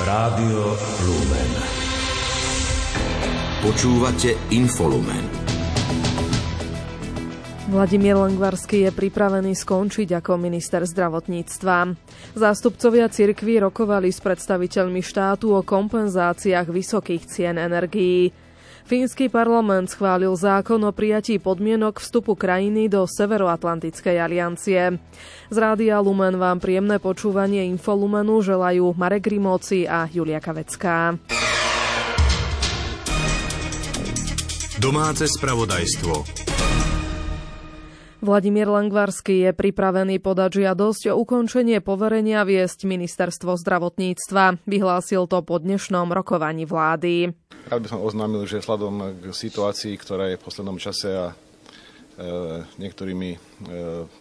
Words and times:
Rádio 0.00 0.80
Lumen. 1.04 1.50
Počúvate 3.60 4.32
Infolumen. 4.48 5.20
Vladimír 7.68 8.16
Lengvarský 8.16 8.88
je 8.88 8.96
pripravený 8.96 9.52
skončiť 9.52 10.24
ako 10.24 10.40
minister 10.40 10.88
zdravotníctva. 10.88 11.92
Zástupcovia 12.32 13.12
cirkví 13.12 13.60
rokovali 13.60 14.08
s 14.08 14.24
predstaviteľmi 14.24 15.04
štátu 15.04 15.52
o 15.52 15.60
kompenzáciách 15.60 16.72
vysokých 16.72 17.28
cien 17.28 17.60
energií. 17.60 18.32
Fínsky 18.84 19.30
parlament 19.30 19.90
schválil 19.90 20.32
zákon 20.34 20.82
o 20.84 20.90
prijatí 20.90 21.38
podmienok 21.38 22.00
vstupu 22.02 22.34
krajiny 22.34 22.90
do 22.90 23.06
Severoatlantickej 23.06 24.16
aliancie. 24.18 24.98
Z 25.50 25.56
Rádia 25.56 26.02
Lumen 26.02 26.36
vám 26.40 26.58
príjemné 26.58 26.98
počúvanie 26.98 27.68
Infolumenu 27.68 28.42
želajú 28.42 28.96
Marek 28.96 29.30
Rimóci 29.30 29.86
a 29.86 30.08
Julia 30.10 30.42
Kavecká. 30.42 31.14
Domáce 34.80 35.28
spravodajstvo. 35.28 36.40
Vladimír 38.20 38.68
Langvarský 38.68 39.48
je 39.48 39.52
pripravený 39.56 40.20
podať 40.20 40.60
žiadosť 40.60 41.08
o 41.08 41.24
ukončenie 41.24 41.80
poverenia 41.80 42.44
viesť 42.44 42.84
ministerstvo 42.84 43.56
zdravotníctva. 43.56 44.60
Vyhlásil 44.68 45.24
to 45.24 45.40
po 45.40 45.56
dnešnom 45.56 46.12
rokovaní 46.12 46.68
vlády. 46.68 47.32
Rád 47.68 47.80
by 47.84 47.88
som 47.92 48.00
oznámil, 48.00 48.48
že 48.48 48.62
vzhľadom 48.62 49.20
k 49.20 49.24
situácii, 49.34 49.94
ktorá 50.00 50.32
je 50.32 50.38
v 50.40 50.44
poslednom 50.46 50.80
čase 50.80 51.12
a 51.12 51.26
e, 51.30 51.34
niektorými 52.80 53.30
e, 53.34 53.38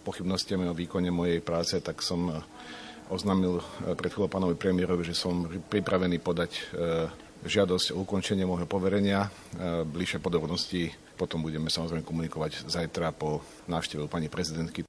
pochybnostiami 0.04 0.68
o 0.68 0.76
výkone 0.76 1.08
mojej 1.08 1.40
práce, 1.40 1.80
tak 1.80 2.04
som 2.04 2.44
oznámil 3.08 3.64
e, 3.64 3.96
pred 3.96 4.12
chvíľou 4.12 4.28
pánovi 4.28 4.60
premiérovi, 4.60 5.08
že 5.08 5.16
som 5.16 5.48
pripravený 5.48 6.20
podať 6.20 6.52
žiadosť 7.40 7.96
o 7.96 8.04
ukončenie 8.04 8.44
môjho 8.44 8.68
poverenia. 8.68 9.32
Bližšie 9.88 10.20
podrobnosti 10.20 10.92
potom 11.16 11.40
budeme 11.40 11.72
samozrejme 11.72 12.04
komunikovať 12.04 12.68
zajtra 12.68 13.16
po 13.16 13.40
návšteve 13.72 14.12
pani 14.12 14.28
prezidentky. 14.28 14.89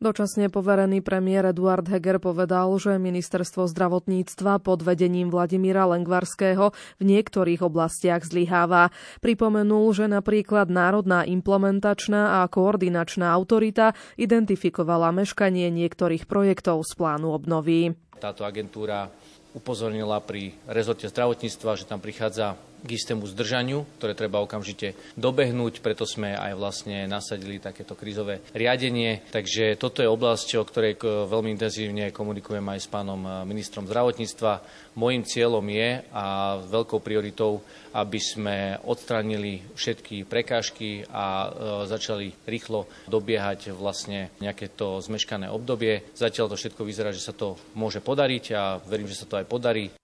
Dočasne 0.00 0.48
poverený 0.48 1.04
premiér 1.04 1.52
Eduard 1.52 1.84
Heger 1.84 2.16
povedal, 2.16 2.72
že 2.80 2.96
ministerstvo 2.96 3.68
zdravotníctva 3.68 4.56
pod 4.64 4.80
vedením 4.80 5.28
Vladimíra 5.28 5.84
Lengvarského 5.92 6.72
v 6.96 7.02
niektorých 7.04 7.60
oblastiach 7.60 8.24
zlyháva. 8.24 8.96
Pripomenul, 9.20 9.92
že 9.92 10.08
napríklad 10.08 10.72
Národná 10.72 11.28
implementačná 11.28 12.40
a 12.40 12.48
koordinačná 12.48 13.28
autorita 13.28 13.92
identifikovala 14.16 15.12
meškanie 15.12 15.68
niektorých 15.68 16.24
projektov 16.24 16.80
z 16.88 16.96
plánu 16.96 17.36
obnovy. 17.36 17.92
Táto 18.16 18.48
agentúra 18.48 19.12
upozornila 19.52 20.16
pri 20.24 20.56
rezorte 20.64 21.12
zdravotníctva, 21.12 21.76
že 21.76 21.84
tam 21.84 22.00
prichádza 22.00 22.56
k 22.80 22.96
istému 22.96 23.28
zdržaniu, 23.28 23.84
ktoré 24.00 24.16
treba 24.16 24.40
okamžite 24.40 24.96
dobehnúť, 25.14 25.84
preto 25.84 26.08
sme 26.08 26.32
aj 26.32 26.52
vlastne 26.56 27.04
nasadili 27.04 27.60
takéto 27.60 27.92
krízové 27.92 28.40
riadenie. 28.56 29.20
Takže 29.28 29.76
toto 29.76 30.00
je 30.00 30.08
oblasť, 30.08 30.48
o 30.56 30.64
ktorej 30.64 30.96
veľmi 31.04 31.52
intenzívne 31.52 32.10
komunikujem 32.10 32.64
aj 32.64 32.80
s 32.80 32.88
pánom 32.88 33.20
eh, 33.22 33.32
ministrom 33.44 33.84
zdravotníctva. 33.84 34.52
Mojím 34.96 35.22
cieľom 35.22 35.64
je 35.70 36.02
a 36.10 36.58
veľkou 36.66 36.98
prioritou, 36.98 37.62
aby 37.94 38.18
sme 38.18 38.80
odstranili 38.82 39.62
všetky 39.76 40.24
prekážky 40.24 41.04
a 41.12 41.24
eh, 41.26 41.50
začali 41.84 42.32
rýchlo 42.48 42.88
dobiehať 43.06 43.76
vlastne 43.76 44.32
nejaké 44.40 44.72
to 44.72 44.98
zmeškané 45.04 45.52
obdobie. 45.52 46.08
Zatiaľ 46.16 46.52
to 46.52 46.60
všetko 46.60 46.82
vyzerá, 46.82 47.12
že 47.12 47.22
sa 47.22 47.36
to 47.36 47.60
môže 47.76 48.00
podariť 48.00 48.44
a 48.56 48.62
verím, 48.80 49.10
že 49.10 49.20
sa 49.20 49.28
to 49.28 49.36
aj 49.36 49.46
podarí. 49.46 49.99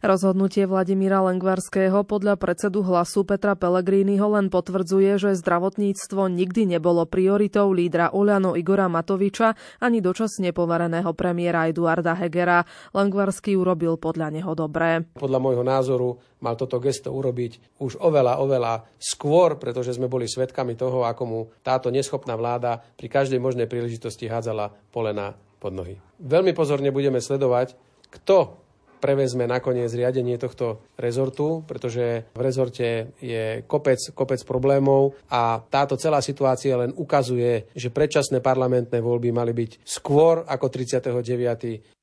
Rozhodnutie 0.00 0.64
Vladimíra 0.64 1.20
Lengvarského 1.20 2.08
podľa 2.08 2.40
predsedu 2.40 2.80
hlasu 2.80 3.20
Petra 3.20 3.52
Pellegriniho 3.52 4.32
len 4.32 4.48
potvrdzuje, 4.48 5.20
že 5.20 5.36
zdravotníctvo 5.36 6.24
nikdy 6.24 6.72
nebolo 6.72 7.04
prioritou 7.04 7.68
lídra 7.68 8.08
Oľano 8.16 8.56
Igora 8.56 8.88
Matoviča 8.88 9.52
ani 9.76 10.00
dočasne 10.00 10.56
povereného 10.56 11.12
premiéra 11.12 11.68
Eduarda 11.68 12.16
Hegera. 12.16 12.64
Lengvarský 12.96 13.60
urobil 13.60 14.00
podľa 14.00 14.32
neho 14.32 14.56
dobré. 14.56 15.04
Podľa 15.20 15.36
môjho 15.36 15.60
názoru 15.68 16.16
mal 16.40 16.56
toto 16.56 16.80
gesto 16.80 17.12
urobiť 17.12 17.76
už 17.84 18.00
oveľa, 18.00 18.40
oveľa 18.40 18.88
skôr, 18.96 19.60
pretože 19.60 20.00
sme 20.00 20.08
boli 20.08 20.24
svedkami 20.24 20.80
toho, 20.80 21.04
ako 21.04 21.22
mu 21.28 21.40
táto 21.60 21.92
neschopná 21.92 22.40
vláda 22.40 22.80
pri 22.96 23.12
každej 23.12 23.36
možnej 23.36 23.68
príležitosti 23.68 24.32
hádzala 24.32 24.72
polena 24.96 25.36
pod 25.60 25.76
nohy. 25.76 26.00
Veľmi 26.24 26.56
pozorne 26.56 26.88
budeme 26.88 27.20
sledovať, 27.20 27.76
kto 28.08 28.69
prevezme 29.00 29.48
nakoniec 29.48 29.88
riadenie 29.90 30.36
tohto 30.36 30.84
rezortu, 31.00 31.64
pretože 31.64 32.28
v 32.36 32.40
rezorte 32.40 33.16
je 33.18 33.64
kopec, 33.64 33.98
kopec 34.12 34.40
problémov 34.44 35.16
a 35.32 35.58
táto 35.64 35.96
celá 35.96 36.20
situácia 36.20 36.76
len 36.76 36.92
ukazuje, 36.94 37.72
že 37.72 37.88
predčasné 37.88 38.44
parlamentné 38.44 39.00
voľby 39.00 39.32
mali 39.32 39.56
byť 39.56 39.82
skôr 39.82 40.44
ako 40.44 40.66
39. 40.68 41.99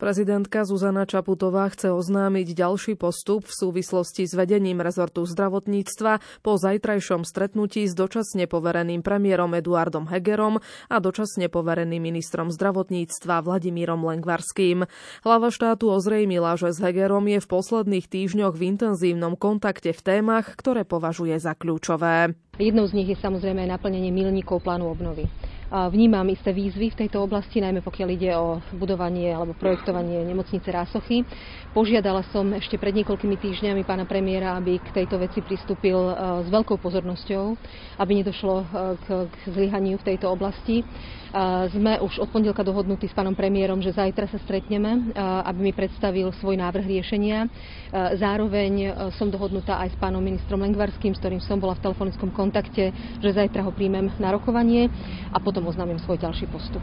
Prezidentka 0.00 0.64
Zuzana 0.64 1.04
Čaputová 1.04 1.68
chce 1.68 1.92
oznámiť 1.92 2.56
ďalší 2.56 2.96
postup 2.96 3.44
v 3.44 3.52
súvislosti 3.52 4.24
s 4.24 4.32
vedením 4.32 4.80
rezortu 4.80 5.28
zdravotníctva 5.28 6.40
po 6.40 6.56
zajtrajšom 6.56 7.28
stretnutí 7.28 7.84
s 7.84 7.92
dočasne 7.92 8.48
povereným 8.48 9.04
premiérom 9.04 9.52
Eduardom 9.52 10.08
Hegerom 10.08 10.56
a 10.88 10.96
dočasne 11.04 11.52
povereným 11.52 12.00
ministrom 12.00 12.48
zdravotníctva 12.48 13.44
Vladimírom 13.44 14.00
Lengvarským. 14.00 14.88
Hlava 15.20 15.52
štátu 15.52 15.92
ozrejmila, 15.92 16.56
že 16.56 16.72
s 16.72 16.80
Hegerom 16.80 17.28
je 17.28 17.36
v 17.36 17.50
posledných 17.60 18.08
týždňoch 18.08 18.56
v 18.56 18.72
intenzívnom 18.72 19.36
kontakte 19.36 19.92
v 19.92 20.00
témach, 20.00 20.56
ktoré 20.56 20.88
považuje 20.88 21.36
za 21.36 21.52
kľúčové. 21.52 22.32
Jednou 22.56 22.88
z 22.88 22.96
nich 22.96 23.12
je 23.12 23.20
samozrejme 23.20 23.68
naplnenie 23.68 24.08
milníkov 24.08 24.64
plánu 24.64 24.88
obnovy. 24.88 25.28
Vnímam 25.70 26.26
isté 26.26 26.50
výzvy 26.50 26.90
v 26.90 27.06
tejto 27.06 27.22
oblasti, 27.22 27.62
najmä 27.62 27.78
pokiaľ 27.78 28.08
ide 28.10 28.34
o 28.34 28.58
budovanie 28.74 29.30
alebo 29.30 29.54
projektovanie 29.54 30.26
nemocnice 30.26 30.66
Rásochy. 30.66 31.22
Požiadala 31.70 32.26
som 32.26 32.50
ešte 32.50 32.74
pred 32.74 32.90
niekoľkými 32.90 33.38
týždňami 33.38 33.86
pána 33.86 34.02
premiéra, 34.02 34.58
aby 34.58 34.82
k 34.82 34.90
tejto 34.90 35.22
veci 35.22 35.38
pristúpil 35.38 35.94
e, 35.94 36.14
s 36.42 36.50
veľkou 36.50 36.74
pozornosťou, 36.74 37.54
aby 38.02 38.12
nedošlo 38.18 38.54
e, 38.58 38.64
k, 38.98 39.06
k 39.30 39.36
zlyhaniu 39.46 39.94
v 39.94 40.06
tejto 40.10 40.26
oblasti. 40.26 40.82
E, 41.30 41.70
sme 41.70 42.02
už 42.02 42.18
od 42.18 42.28
pondelka 42.34 42.66
dohodnutí 42.66 43.06
s 43.06 43.14
pánom 43.14 43.38
premiérom, 43.38 43.78
že 43.78 43.94
zajtra 43.94 44.26
sa 44.26 44.38
stretneme, 44.42 45.14
aby 45.46 45.70
mi 45.70 45.72
predstavil 45.72 46.34
svoj 46.36 46.58
návrh 46.58 46.84
riešenia. 46.84 47.46
Zároveň 47.94 48.94
som 49.14 49.30
dohodnutá 49.30 49.78
aj 49.82 49.94
s 49.94 49.96
pánom 49.98 50.22
ministrom 50.22 50.62
Lengvarským, 50.62 51.14
s 51.14 51.22
ktorým 51.22 51.42
som 51.42 51.62
bola 51.62 51.78
v 51.78 51.86
telefonickom 51.90 52.30
kontakte, 52.34 52.90
že 53.22 53.30
zajtra 53.30 53.62
ho 53.62 53.70
príjmem 53.70 54.10
na 54.18 54.34
rokovanie 54.34 54.90
a 55.30 55.38
potom 55.38 55.66
oznámim 55.70 55.98
svoj 56.02 56.18
ďalší 56.18 56.50
postup. 56.50 56.82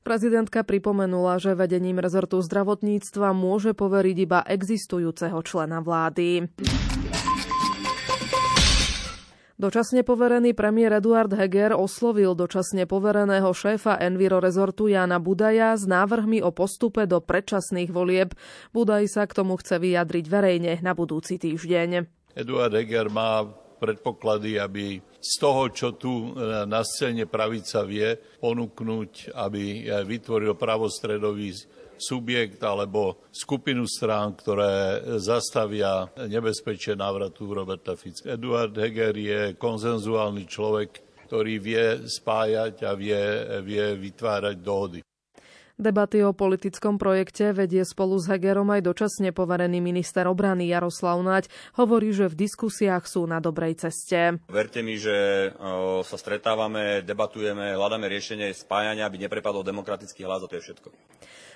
Prezidentka 0.00 0.64
pripomenula, 0.64 1.36
že 1.36 1.52
vedením 1.52 2.00
rezortu 2.00 2.40
zdravotníctva 2.40 3.36
môže 3.36 3.76
poveriť 3.76 4.16
iba 4.16 4.40
existujúceho 4.48 5.36
člena 5.44 5.84
vlády. 5.84 6.48
Dočasne 9.60 10.00
poverený 10.08 10.56
premiér 10.56 11.04
Eduard 11.04 11.28
Heger 11.36 11.76
oslovil 11.76 12.32
dočasne 12.32 12.88
povereného 12.88 13.52
šéfa 13.52 14.00
Enviro 14.00 14.40
rezortu 14.40 14.88
Jana 14.88 15.20
Budaja 15.20 15.76
s 15.76 15.84
návrhmi 15.84 16.40
o 16.40 16.48
postupe 16.48 17.04
do 17.04 17.20
predčasných 17.20 17.92
volieb. 17.92 18.32
Budaj 18.72 19.04
sa 19.12 19.28
k 19.28 19.36
tomu 19.36 19.60
chce 19.60 19.76
vyjadriť 19.76 20.24
verejne 20.32 20.72
na 20.80 20.96
budúci 20.96 21.36
týždeň. 21.36 22.08
Eduard 22.40 22.72
Heger 22.72 23.12
má 23.12 23.44
predpoklady, 23.76 24.56
aby 24.56 25.04
z 25.20 25.32
toho, 25.36 25.68
čo 25.68 25.92
tu 25.92 26.32
e, 26.32 26.64
na 26.64 26.80
scéne 26.80 27.28
pravica 27.28 27.84
vie 27.84 28.16
ponúknuť, 28.40 29.36
aby 29.36 29.84
e, 29.84 30.08
vytvoril 30.08 30.56
pravostredový 30.56 31.52
subjekt 32.00 32.64
alebo 32.64 33.20
skupinu 33.28 33.84
strán, 33.84 34.32
ktoré 34.32 35.04
zastavia 35.20 36.08
nebezpečie 36.16 36.96
návratu 36.96 37.52
Roberta 37.52 37.92
Fica. 37.94 38.32
Eduard 38.32 38.72
Heger 38.74 39.14
je 39.14 39.40
konzenzuálny 39.60 40.48
človek, 40.48 41.20
ktorý 41.28 41.62
vie 41.62 41.84
spájať 42.08 42.82
a 42.88 42.96
vie, 42.98 43.20
vie 43.62 43.84
vytvárať 44.00 44.56
dohody. 44.58 45.00
Debaty 45.80 46.20
o 46.20 46.36
politickom 46.36 47.00
projekte 47.00 47.56
vedie 47.56 47.88
spolu 47.88 48.20
s 48.20 48.28
Hegerom 48.28 48.68
aj 48.68 48.84
dočasne 48.84 49.32
poverený 49.32 49.80
minister 49.80 50.28
obrany 50.28 50.68
Jaroslav 50.68 51.16
Naď. 51.24 51.48
Hovorí, 51.80 52.12
že 52.12 52.28
v 52.28 52.36
diskusiách 52.44 53.08
sú 53.08 53.24
na 53.24 53.40
dobrej 53.40 53.80
ceste. 53.88 54.36
Verte 54.52 54.84
mi, 54.84 55.00
že 55.00 55.48
sa 56.04 56.16
stretávame, 56.20 57.00
debatujeme, 57.00 57.72
hľadáme 57.80 58.12
riešenie 58.12 58.52
spájania, 58.52 59.08
aby 59.08 59.24
neprepadol 59.24 59.64
demokratický 59.64 60.28
hlas 60.28 60.44
a 60.44 60.52
to 60.52 60.60
je 60.60 60.68
všetko. 60.68 60.92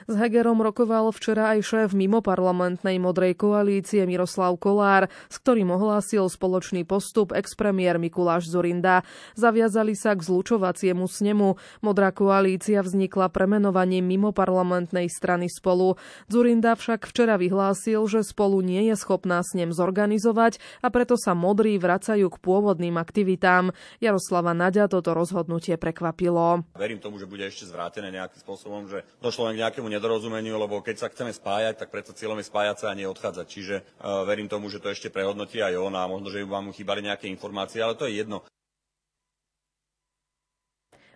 S 0.05 0.21
Hegerom 0.21 0.61
rokoval 0.61 1.13
včera 1.17 1.57
aj 1.57 1.65
šéf 1.65 1.91
mimoparlamentnej 1.97 3.01
modrej 3.01 3.41
koalície 3.41 4.05
Miroslav 4.05 4.53
Kolár, 4.61 5.09
s 5.33 5.37
ktorým 5.41 5.73
ohlásil 5.73 6.29
spoločný 6.29 6.85
postup 6.85 7.33
expremiér 7.33 7.97
Mikuláš 7.97 8.53
Zurinda. 8.53 9.01
Zaviazali 9.33 9.97
sa 9.97 10.13
k 10.13 10.21
zlučovaciemu 10.25 11.09
snemu. 11.09 11.57
Modrá 11.81 12.13
koalícia 12.13 12.85
vznikla 12.85 13.33
premenovaním 13.33 14.05
mimoparlamentnej 14.15 15.11
strany 15.11 15.51
spolu. 15.51 15.99
Zurinda 16.31 16.79
však 16.79 17.11
včera 17.11 17.35
vyhlásil, 17.35 18.07
že 18.07 18.23
spolu 18.23 18.63
nie 18.63 18.87
je 18.87 18.95
schopná 18.95 19.43
s 19.43 19.59
ním 19.59 19.75
zorganizovať 19.75 20.63
a 20.79 20.95
preto 20.95 21.19
sa 21.19 21.35
modrí 21.35 21.75
vracajú 21.83 22.31
k 22.31 22.39
pôvodným 22.39 22.95
aktivitám. 22.95 23.75
Jaroslava 23.99 24.55
Naďa 24.55 24.87
toto 24.87 25.11
rozhodnutie 25.13 25.75
prekvapilo. 25.75 26.63
Verím 26.79 27.03
tomu, 27.03 27.19
že 27.19 27.27
bude 27.27 27.43
ešte 27.43 27.67
zvrátené 27.67 28.15
nejakým 28.15 28.39
spôsobom, 28.39 28.87
že 28.87 29.03
došlo 29.19 29.51
len 29.51 29.59
k 29.59 29.63
nejakému 29.67 29.91
nedorozumeniu, 29.91 30.55
lebo 30.55 30.79
keď 30.79 30.97
sa 31.03 31.11
chceme 31.11 31.35
spájať, 31.35 31.83
tak 31.83 31.91
preto 31.91 32.15
cieľom 32.15 32.39
je 32.39 32.47
spájať 32.47 32.77
sa 32.79 32.87
a 32.95 32.99
nie 32.99 33.11
odchádzať. 33.11 33.47
Čiže 33.51 33.77
uh, 33.83 34.23
verím 34.23 34.47
tomu, 34.47 34.71
že 34.71 34.79
to 34.79 34.95
ešte 34.95 35.11
prehodnotí 35.11 35.59
aj 35.59 35.75
on 35.75 35.95
a 35.99 36.07
možno, 36.07 36.31
že 36.31 36.47
vám 36.47 36.71
chýbali 36.71 37.03
nejaké 37.03 37.27
informácie, 37.27 37.83
ale 37.83 37.99
to 37.99 38.07
je 38.07 38.23
jedno. 38.23 38.47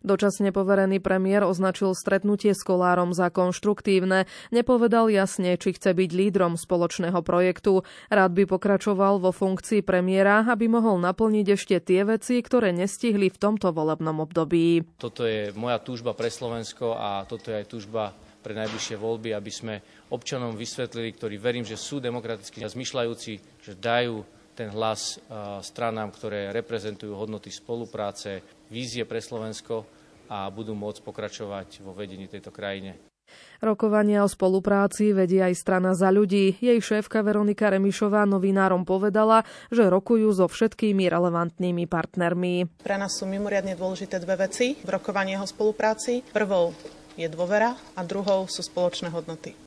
Dočasne 0.07 0.55
poverený 0.55 1.03
premiér 1.03 1.47
označil 1.47 1.95
stretnutie 1.95 2.55
s 2.55 2.63
Kolárom 2.63 3.11
za 3.17 3.29
konštruktívne. 3.29 4.31
Nepovedal 4.55 5.11
jasne, 5.11 5.59
či 5.59 5.75
chce 5.75 5.95
byť 5.95 6.11
lídrom 6.15 6.55
spoločného 6.55 7.23
projektu. 7.23 7.83
Rád 8.09 8.33
by 8.35 8.45
pokračoval 8.47 9.19
vo 9.19 9.35
funkcii 9.35 9.83
premiéra, 9.83 10.47
aby 10.47 10.71
mohol 10.71 11.03
naplniť 11.03 11.47
ešte 11.55 11.77
tie 11.83 12.07
veci, 12.07 12.39
ktoré 12.39 12.71
nestihli 12.71 13.29
v 13.33 13.41
tomto 13.41 13.75
volebnom 13.75 14.23
období. 14.23 14.87
Toto 14.99 15.27
je 15.27 15.51
moja 15.55 15.83
túžba 15.83 16.15
pre 16.15 16.31
Slovensko 16.31 16.95
a 16.95 17.27
toto 17.27 17.51
je 17.51 17.59
aj 17.59 17.67
túžba 17.67 18.15
pre 18.39 18.55
najbližšie 18.55 18.97
voľby, 18.97 19.35
aby 19.35 19.51
sme 19.51 19.75
občanom 20.15 20.55
vysvetlili, 20.55 21.11
ktorí 21.11 21.37
verím, 21.43 21.67
že 21.67 21.75
sú 21.75 21.99
demokraticky 21.99 22.63
zmyšľajúci, 22.63 23.33
že 23.61 23.75
dajú 23.75 24.23
ten 24.55 24.75
hlas 24.75 25.23
stranám, 25.63 26.11
ktoré 26.11 26.51
reprezentujú 26.51 27.15
hodnoty 27.15 27.51
spolupráce, 27.51 28.43
vízie 28.69 29.05
pre 29.05 29.21
Slovensko 29.21 29.85
a 30.29 30.49
budú 30.53 30.77
môcť 30.77 31.01
pokračovať 31.05 31.81
vo 31.85 31.97
vedení 31.97 32.29
tejto 32.29 32.53
krajine. 32.53 32.97
Rokovania 33.61 34.25
o 34.25 34.29
spolupráci 34.31 35.13
vedie 35.13 35.45
aj 35.45 35.55
strana 35.59 35.93
za 35.93 36.09
ľudí. 36.09 36.57
Jej 36.65 36.81
šéfka 36.81 37.21
Veronika 37.21 37.69
Remišová 37.69 38.25
novinárom 38.25 38.89
povedala, 38.89 39.45
že 39.69 39.85
rokujú 39.85 40.33
so 40.33 40.47
všetkými 40.49 41.05
relevantnými 41.11 41.85
partnermi. 41.85 42.81
Pre 42.81 42.97
nás 42.97 43.21
sú 43.21 43.29
mimoriadne 43.29 43.77
dôležité 43.77 44.17
dve 44.23 44.49
veci 44.49 44.81
v 44.81 44.89
rokovaní 44.89 45.37
o 45.37 45.45
spolupráci. 45.45 46.25
Prvou 46.33 46.73
je 47.19 47.27
dôvera 47.29 47.77
a 47.99 48.01
druhou 48.07 48.47
sú 48.49 48.63
spoločné 48.65 49.11
hodnoty. 49.11 49.59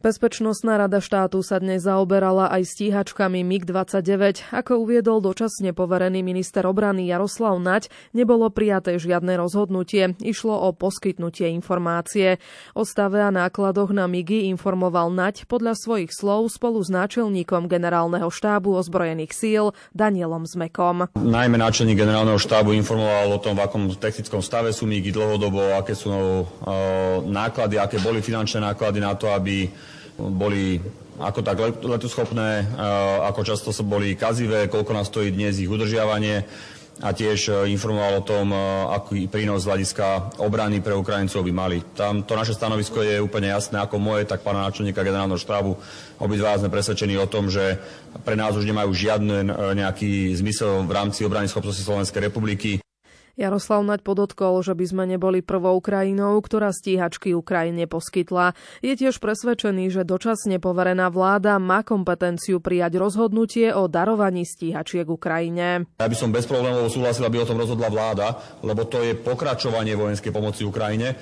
Bezpečnostná 0.00 0.80
rada 0.80 0.96
štátu 0.96 1.44
sa 1.44 1.60
dnes 1.60 1.84
zaoberala 1.84 2.48
aj 2.48 2.72
stíhačkami 2.72 3.44
MiG-29. 3.44 4.48
Ako 4.48 4.80
uviedol 4.80 5.20
dočasne 5.20 5.76
poverený 5.76 6.24
minister 6.24 6.64
obrany 6.64 7.04
Jaroslav 7.04 7.60
Nať, 7.60 7.92
nebolo 8.16 8.48
prijaté 8.48 8.96
žiadne 8.96 9.36
rozhodnutie. 9.36 10.16
Išlo 10.24 10.56
o 10.56 10.72
poskytnutie 10.72 11.52
informácie. 11.52 12.40
O 12.72 12.88
stave 12.88 13.20
a 13.20 13.28
nákladoch 13.28 13.92
na 13.92 14.08
MIGy 14.08 14.48
informoval 14.48 15.12
Nať 15.12 15.44
podľa 15.44 15.76
svojich 15.76 16.16
slov 16.16 16.48
spolu 16.48 16.80
s 16.80 16.88
náčelníkom 16.88 17.68
generálneho 17.68 18.32
štábu 18.32 18.80
ozbrojených 18.80 19.36
síl 19.36 19.76
Danielom 19.92 20.48
Zmekom. 20.48 21.12
Najmä 21.12 21.60
náčelník 21.60 22.00
generálneho 22.00 22.40
štábu 22.40 22.72
informoval 22.72 23.36
o 23.36 23.42
tom, 23.44 23.52
v 23.52 23.68
akom 23.68 23.92
technickom 24.00 24.40
stave 24.40 24.72
sú 24.72 24.88
MIGy 24.88 25.12
dlhodobo, 25.12 25.76
aké 25.76 25.92
sú 25.92 26.08
uh, 26.08 26.44
náklady, 27.20 27.76
aké 27.76 28.00
boli 28.00 28.24
finančné 28.24 28.64
náklady 28.64 28.96
na 29.04 29.12
to, 29.12 29.28
aby 29.28 29.68
boli 30.28 30.76
ako 31.20 31.40
tak 31.44 31.60
letuschopné, 31.84 32.76
ako 33.28 33.40
často 33.44 33.76
sa 33.76 33.84
boli 33.84 34.16
kazivé, 34.16 34.72
koľko 34.72 34.92
nás 34.96 35.12
stojí 35.12 35.28
dnes 35.28 35.60
ich 35.60 35.68
udržiavanie 35.68 36.48
a 37.00 37.16
tiež 37.16 37.40
e, 37.48 37.52
informoval 37.72 38.20
o 38.20 38.26
tom, 38.26 38.52
e, 38.52 38.56
aký 38.92 39.24
prínos 39.26 39.64
z 39.64 39.68
hľadiska 39.72 40.36
obrany 40.36 40.84
pre 40.84 40.92
Ukrajincov 40.92 41.40
by 41.40 41.52
mali. 41.52 41.78
Tam 41.96 42.20
to 42.28 42.36
naše 42.36 42.52
stanovisko 42.52 43.00
je 43.00 43.16
úplne 43.16 43.48
jasné, 43.48 43.80
ako 43.80 43.96
moje, 43.96 44.28
tak 44.28 44.44
pána 44.44 44.68
náčelníka 44.68 45.00
generálneho 45.00 45.40
štábu. 45.40 45.80
Obidva 46.20 46.60
sme 46.60 46.68
presvedčení 46.68 47.16
o 47.16 47.24
tom, 47.24 47.48
že 47.48 47.80
pre 48.20 48.36
nás 48.36 48.52
už 48.52 48.68
nemajú 48.68 48.92
žiadny 48.92 49.48
e, 49.48 49.80
nejaký 49.80 50.36
zmysel 50.36 50.84
v 50.84 50.92
rámci 50.92 51.24
obrany 51.24 51.48
schopnosti 51.48 51.80
Slovenskej 51.80 52.28
republiky. 52.28 52.84
Jaroslav 53.38 53.82
Naď 53.82 54.00
podotkol, 54.06 54.62
že 54.62 54.74
by 54.74 54.84
sme 54.86 55.04
neboli 55.10 55.42
prvou 55.42 55.78
krajinou, 55.82 56.38
ktorá 56.42 56.70
stíhačky 56.70 57.34
Ukrajine 57.34 57.90
poskytla. 57.90 58.54
Je 58.84 58.94
tiež 58.94 59.18
presvedčený, 59.18 59.90
že 59.90 60.06
dočasne 60.06 60.62
poverená 60.62 61.10
vláda 61.10 61.58
má 61.58 61.82
kompetenciu 61.82 62.62
prijať 62.62 63.00
rozhodnutie 63.00 63.74
o 63.74 63.90
darovaní 63.90 64.46
stíhačiek 64.46 65.08
Ukrajine. 65.08 65.88
Ja 65.98 66.06
by 66.06 66.16
som 66.16 66.30
bez 66.30 66.46
problémov 66.46 66.86
súhlasil, 66.92 67.26
aby 67.26 67.42
o 67.42 67.48
tom 67.48 67.58
rozhodla 67.58 67.90
vláda, 67.90 68.38
lebo 68.62 68.86
to 68.86 69.02
je 69.02 69.18
pokračovanie 69.18 69.96
vojenskej 69.96 70.30
pomoci 70.30 70.62
Ukrajine 70.62 71.12
e, 71.12 71.16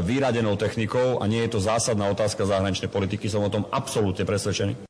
vyradenou 0.00 0.54
technikou 0.54 1.18
a 1.18 1.24
nie 1.26 1.44
je 1.46 1.58
to 1.58 1.60
zásadná 1.60 2.06
otázka 2.08 2.46
zahraničnej 2.46 2.88
politiky. 2.88 3.26
Som 3.26 3.44
o 3.44 3.52
tom 3.52 3.66
absolútne 3.68 4.22
presvedčený. 4.22 4.85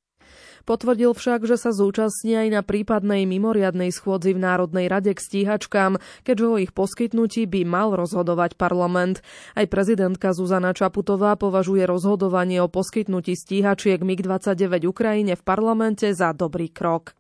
Potvrdil 0.67 1.15
však, 1.15 1.47
že 1.47 1.55
sa 1.55 1.71
zúčastní 1.71 2.35
aj 2.35 2.49
na 2.51 2.63
prípadnej 2.67 3.23
mimoriadnej 3.23 3.95
schôdzi 3.95 4.35
v 4.35 4.43
Národnej 4.43 4.91
rade 4.91 5.15
k 5.15 5.23
stíhačkám, 5.23 6.03
keďže 6.27 6.47
o 6.51 6.57
ich 6.59 6.75
poskytnutí 6.75 7.47
by 7.47 7.63
mal 7.63 7.95
rozhodovať 7.95 8.59
parlament. 8.59 9.23
Aj 9.55 9.63
prezidentka 9.71 10.35
Zuzana 10.35 10.75
Čaputová 10.75 11.39
považuje 11.39 11.87
rozhodovanie 11.87 12.59
o 12.59 12.67
poskytnutí 12.67 13.39
stíhačiek 13.39 14.03
MiG-29 14.03 14.91
Ukrajine 14.91 15.39
v 15.39 15.43
parlamente 15.47 16.11
za 16.11 16.35
dobrý 16.35 16.67
krok. 16.67 17.15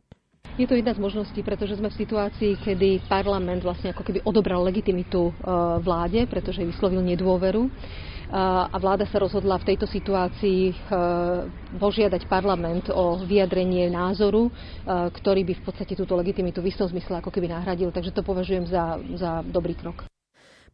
Je 0.58 0.66
to 0.66 0.74
jedna 0.74 0.96
z 0.96 0.98
možností, 0.98 1.46
pretože 1.46 1.78
sme 1.78 1.86
v 1.86 2.00
situácii, 2.02 2.52
kedy 2.66 3.06
parlament 3.06 3.62
vlastne 3.62 3.94
ako 3.94 4.02
keby 4.02 4.26
odobral 4.26 4.66
legitimitu 4.66 5.30
e, 5.30 5.32
vláde, 5.84 6.26
pretože 6.26 6.66
vyslovil 6.66 7.04
nedôveru 7.04 7.70
a 8.32 8.74
vláda 8.82 9.06
sa 9.06 9.22
rozhodla 9.22 9.54
v 9.62 9.74
tejto 9.74 9.86
situácii 9.86 10.60
e, 10.70 10.74
požiadať 11.78 12.26
parlament 12.26 12.90
o 12.90 13.22
vyjadrenie 13.22 13.86
názoru, 13.86 14.50
e, 14.50 14.52
ktorý 15.14 15.46
by 15.46 15.54
v 15.54 15.62
podstate 15.62 15.94
túto 15.94 16.18
legitimitu 16.18 16.58
v 16.58 16.74
istom 16.74 16.90
zmysle 16.90 17.22
ako 17.22 17.30
keby 17.30 17.46
nahradil. 17.46 17.94
Takže 17.94 18.10
to 18.10 18.26
považujem 18.26 18.66
za, 18.66 18.98
za 19.14 19.46
dobrý 19.46 19.78
krok. 19.78 20.15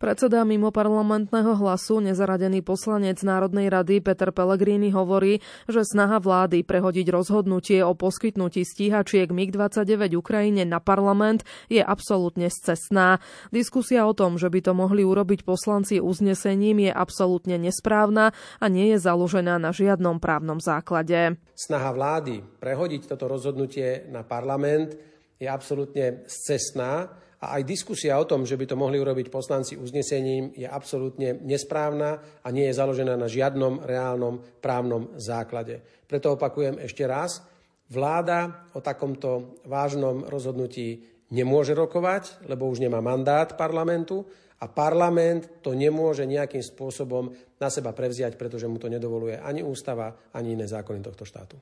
Predseda 0.03 0.43
mimo 0.43 0.75
parlamentného 0.75 1.63
hlasu, 1.63 2.03
nezaradený 2.03 2.67
poslanec 2.67 3.23
Národnej 3.23 3.71
rady 3.71 4.03
Peter 4.03 4.35
Pellegrini 4.35 4.91
hovorí, 4.91 5.39
že 5.71 5.87
snaha 5.87 6.19
vlády 6.19 6.67
prehodiť 6.67 7.07
rozhodnutie 7.07 7.87
o 7.87 7.95
poskytnutí 7.95 8.67
stíhačiek 8.67 9.31
MiG-29 9.31 10.19
Ukrajine 10.19 10.67
na 10.67 10.83
parlament 10.83 11.47
je 11.71 11.79
absolútne 11.79 12.51
scestná. 12.51 13.23
Diskusia 13.55 14.03
o 14.03 14.11
tom, 14.11 14.43
že 14.43 14.51
by 14.51 14.67
to 14.67 14.75
mohli 14.75 15.07
urobiť 15.07 15.47
poslanci 15.47 16.03
uznesením 16.03 16.83
je 16.83 16.91
absolútne 16.91 17.55
nesprávna 17.63 18.35
a 18.59 18.67
nie 18.67 18.91
je 18.91 18.99
založená 18.99 19.63
na 19.63 19.71
žiadnom 19.71 20.19
právnom 20.19 20.59
základe. 20.59 21.39
Snaha 21.55 21.95
vlády 21.95 22.43
prehodiť 22.59 23.07
toto 23.07 23.31
rozhodnutie 23.31 24.11
na 24.11 24.27
parlament 24.27 24.99
je 25.39 25.47
absolútne 25.47 26.27
scestná 26.27 27.23
a 27.43 27.59
aj 27.59 27.67
diskusia 27.67 28.15
o 28.23 28.29
tom, 28.29 28.47
že 28.47 28.55
by 28.55 28.71
to 28.71 28.79
mohli 28.79 29.03
urobiť 29.03 29.27
poslanci 29.27 29.75
uznesením, 29.75 30.55
je 30.55 30.71
absolútne 30.71 31.43
nesprávna 31.43 32.23
a 32.39 32.49
nie 32.55 32.71
je 32.71 32.79
založená 32.79 33.19
na 33.19 33.27
žiadnom 33.27 33.83
reálnom 33.83 34.63
právnom 34.63 35.11
základe. 35.19 35.83
Preto 36.07 36.39
opakujem 36.39 36.79
ešte 36.79 37.03
raz, 37.03 37.43
vláda 37.91 38.71
o 38.79 38.81
takomto 38.81 39.59
vážnom 39.67 40.23
rozhodnutí 40.31 41.03
nemôže 41.35 41.75
rokovať, 41.75 42.47
lebo 42.47 42.71
už 42.71 42.79
nemá 42.79 43.03
mandát 43.03 43.59
parlamentu 43.59 44.23
a 44.63 44.71
parlament 44.71 45.67
to 45.67 45.75
nemôže 45.75 46.23
nejakým 46.23 46.63
spôsobom 46.63 47.35
na 47.59 47.67
seba 47.67 47.91
prevziať, 47.91 48.39
pretože 48.39 48.71
mu 48.71 48.79
to 48.79 48.87
nedovoluje 48.87 49.35
ani 49.35 49.67
ústava, 49.67 50.15
ani 50.31 50.55
iné 50.55 50.71
zákony 50.71 51.03
tohto 51.03 51.27
štátu. 51.27 51.59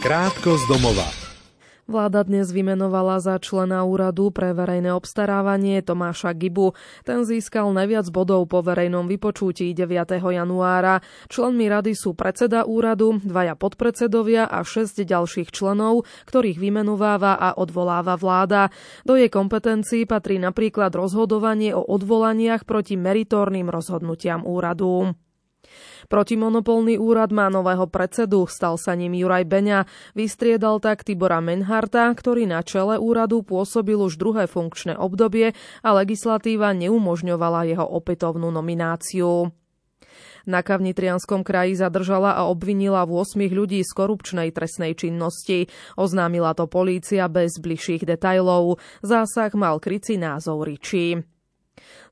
Krátko 0.00 0.56
z 0.56 0.64
domova. 0.72 1.35
Vláda 1.86 2.26
dnes 2.26 2.50
vymenovala 2.50 3.22
za 3.22 3.38
člena 3.38 3.86
úradu 3.86 4.34
pre 4.34 4.50
verejné 4.50 4.90
obstarávanie 4.90 5.86
Tomáša 5.86 6.34
Gibu. 6.34 6.74
Ten 7.06 7.22
získal 7.22 7.70
najviac 7.70 8.10
bodov 8.10 8.50
po 8.50 8.58
verejnom 8.58 9.06
vypočutí 9.06 9.70
9. 9.70 10.18
januára. 10.18 10.98
Členmi 11.30 11.70
rady 11.70 11.94
sú 11.94 12.18
predseda 12.18 12.66
úradu, 12.66 13.22
dvaja 13.22 13.54
podpredsedovia 13.54 14.50
a 14.50 14.66
šesť 14.66 15.06
ďalších 15.06 15.54
členov, 15.54 16.10
ktorých 16.26 16.58
vymenováva 16.58 17.38
a 17.38 17.54
odvoláva 17.54 18.18
vláda. 18.18 18.74
Do 19.06 19.14
jej 19.14 19.30
kompetencií 19.30 20.10
patrí 20.10 20.42
napríklad 20.42 20.90
rozhodovanie 20.90 21.70
o 21.70 21.86
odvolaniach 21.86 22.66
proti 22.66 22.98
meritórnym 22.98 23.70
rozhodnutiam 23.70 24.42
úradu. 24.42 25.14
Protimonopolný 26.06 27.00
úrad 27.00 27.34
má 27.34 27.50
nového 27.50 27.90
predsedu, 27.90 28.46
stal 28.46 28.78
sa 28.78 28.94
ním 28.94 29.16
Juraj 29.16 29.44
Beňa. 29.48 29.88
Vystriedal 30.14 30.78
tak 30.78 31.02
Tibora 31.02 31.42
Menharta, 31.42 32.06
ktorý 32.12 32.46
na 32.46 32.62
čele 32.62 33.00
úradu 33.00 33.42
pôsobil 33.42 33.98
už 33.98 34.16
druhé 34.16 34.46
funkčné 34.46 34.94
obdobie 34.94 35.56
a 35.82 35.88
legislatíva 35.96 36.70
neumožňovala 36.76 37.66
jeho 37.66 37.86
opätovnú 37.86 38.48
nomináciu. 38.54 39.50
Na 40.46 40.62
Kavnitrianskom 40.62 41.42
kraji 41.42 41.74
zadržala 41.74 42.38
a 42.38 42.46
obvinila 42.46 43.02
8 43.02 43.34
ľudí 43.50 43.82
z 43.82 43.90
korupčnej 43.90 44.54
trestnej 44.54 44.94
činnosti. 44.94 45.66
Oznámila 45.98 46.54
to 46.54 46.70
polícia 46.70 47.26
bez 47.26 47.58
bližších 47.58 48.06
detajlov. 48.06 48.78
Zásah 49.02 49.50
mal 49.58 49.82
krycí 49.82 50.14
názov 50.14 50.62
Ričí. 50.62 51.35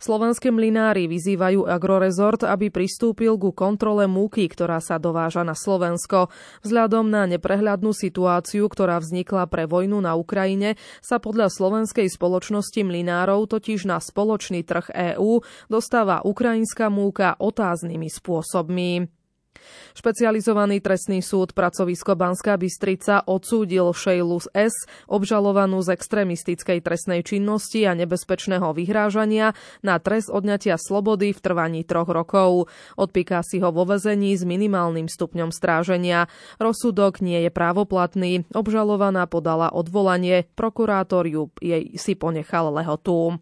Slovenské 0.05 0.53
mlinári 0.53 1.09
vyzývajú 1.09 1.65
Agrorezort, 1.65 2.45
aby 2.45 2.69
pristúpil 2.69 3.41
ku 3.41 3.57
kontrole 3.57 4.05
múky, 4.05 4.45
ktorá 4.53 4.77
sa 4.85 5.01
dováža 5.01 5.41
na 5.49 5.57
Slovensko. 5.57 6.29
Vzhľadom 6.61 7.09
na 7.09 7.25
neprehľadnú 7.25 7.97
situáciu, 7.97 8.69
ktorá 8.69 9.01
vznikla 9.01 9.49
pre 9.49 9.65
vojnu 9.65 10.05
na 10.05 10.13
Ukrajine, 10.13 10.77
sa 11.01 11.17
podľa 11.17 11.49
slovenskej 11.49 12.13
spoločnosti 12.13 12.85
mlinárov 12.85 13.49
totiž 13.49 13.89
na 13.89 13.97
spoločný 13.97 14.61
trh 14.61 14.93
EÚ 15.17 15.41
dostáva 15.73 16.21
ukrajinská 16.21 16.93
múka 16.93 17.33
otáznymi 17.41 18.13
spôsobmi. 18.13 19.24
Špecializovaný 19.95 20.83
trestný 20.83 21.23
súd 21.23 21.55
pracovisko 21.55 22.19
Banská 22.19 22.59
Bystrica 22.59 23.23
odsúdil 23.25 23.95
Sheilu 23.95 24.43
S., 24.53 24.75
obžalovanú 25.07 25.81
z 25.87 25.95
extrémistickej 25.95 26.83
trestnej 26.83 27.23
činnosti 27.23 27.87
a 27.87 27.95
nebezpečného 27.95 28.75
vyhrážania 28.75 29.55
na 29.87 30.03
trest 30.03 30.29
odňatia 30.29 30.75
slobody 30.77 31.31
v 31.31 31.41
trvaní 31.41 31.83
troch 31.87 32.11
rokov. 32.11 32.67
Odpíka 32.99 33.41
si 33.47 33.63
ho 33.63 33.71
vo 33.71 33.87
vezení 33.87 34.35
s 34.35 34.43
minimálnym 34.43 35.07
stupňom 35.07 35.55
stráženia. 35.55 36.27
Rozsudok 36.59 37.23
nie 37.23 37.47
je 37.47 37.51
právoplatný. 37.55 38.45
Obžalovaná 38.51 39.31
podala 39.31 39.71
odvolanie. 39.71 40.51
Prokurátor 40.59 41.31
ju 41.31 41.55
jej 41.63 41.95
si 41.95 42.19
ponechal 42.19 42.75
lehotu. 42.75 43.39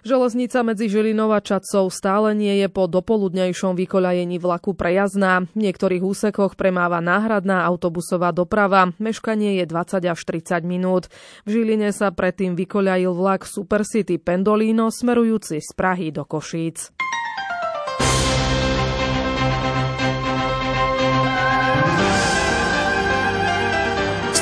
Železnica 0.00 0.64
medzi 0.64 0.88
Žilinou 0.88 1.28
a 1.36 1.44
Čadcov 1.44 1.92
stále 1.92 2.32
nie 2.32 2.56
je 2.64 2.72
po 2.72 2.88
dopoludnejšom 2.88 3.76
vykoľajení 3.76 4.40
vlaku 4.40 4.72
prejazdná. 4.72 5.44
V 5.52 5.58
niektorých 5.60 6.00
úsekoch 6.00 6.56
premáva 6.56 7.04
náhradná 7.04 7.68
autobusová 7.68 8.32
doprava. 8.32 8.96
Meškanie 8.96 9.60
je 9.60 9.68
20 9.68 10.00
až 10.08 10.20
30 10.24 10.64
minút. 10.64 11.12
V 11.44 11.60
Žiline 11.60 11.92
sa 11.92 12.08
predtým 12.08 12.56
vykoľajil 12.56 13.12
vlak 13.12 13.44
Supercity 13.44 14.16
Pendolino 14.16 14.88
smerujúci 14.88 15.60
z 15.60 15.70
Prahy 15.76 16.08
do 16.08 16.24
Košíc. 16.24 16.96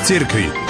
Cirkvi. 0.08 0.67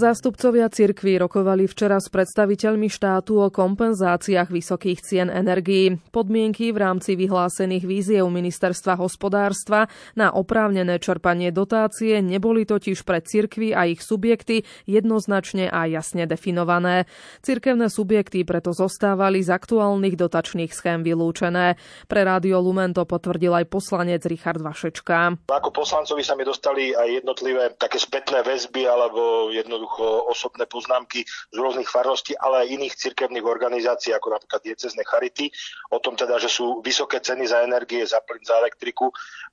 Zástupcovia 0.00 0.72
cirkví 0.72 1.20
rokovali 1.20 1.68
včera 1.68 2.00
s 2.00 2.08
predstaviteľmi 2.08 2.88
štátu 2.88 3.36
o 3.36 3.52
kompenzáciách 3.52 4.48
vysokých 4.48 5.04
cien 5.04 5.28
energií. 5.28 6.00
Podmienky 6.08 6.72
v 6.72 6.80
rámci 6.80 7.20
vyhlásených 7.20 7.84
víziev 7.84 8.24
ministerstva 8.32 8.96
hospodárstva 8.96 9.92
na 10.16 10.32
oprávnené 10.32 10.96
čerpanie 11.04 11.52
dotácie 11.52 12.24
neboli 12.24 12.64
totiž 12.64 13.04
pre 13.04 13.20
cirkvy 13.20 13.76
a 13.76 13.92
ich 13.92 14.00
subjekty 14.00 14.64
jednoznačne 14.88 15.68
a 15.68 15.84
jasne 15.84 16.24
definované. 16.24 17.04
Cirkevné 17.44 17.92
subjekty 17.92 18.48
preto 18.48 18.72
zostávali 18.72 19.44
z 19.44 19.52
aktuálnych 19.52 20.16
dotačných 20.16 20.72
schém 20.72 21.04
vylúčené. 21.04 21.76
Pre 22.08 22.20
Rádio 22.24 22.56
Lumen 22.64 22.96
to 22.96 23.04
potvrdil 23.04 23.52
aj 23.52 23.68
poslanec 23.68 24.24
Richard 24.24 24.64
Vašečka. 24.64 25.44
Ako 25.52 25.68
poslancovi 25.68 26.24
sa 26.24 26.32
mi 26.40 26.48
dostali 26.48 26.96
aj 26.96 27.20
jednotlivé 27.20 27.76
také 27.76 28.00
spätné 28.00 28.40
väzby 28.40 28.88
alebo 28.88 29.52
jednoducho 29.52 29.89
jednoducho 29.90 30.30
osobné 30.30 30.66
poznámky 30.66 31.24
z 31.26 31.56
rôznych 31.58 31.90
farností, 31.90 32.38
ale 32.38 32.64
aj 32.64 32.72
iných 32.78 32.94
cirkevných 32.94 33.44
organizácií, 33.44 34.14
ako 34.14 34.38
napríklad 34.38 34.62
diecezne 34.62 35.02
charity, 35.04 35.50
o 35.90 35.98
tom 35.98 36.14
teda, 36.14 36.38
že 36.38 36.48
sú 36.48 36.80
vysoké 36.82 37.20
ceny 37.20 37.46
za 37.46 37.62
energie, 37.66 38.06
za 38.06 38.22
plyn, 38.22 38.42
za 38.46 38.58
elektriku. 38.58 39.10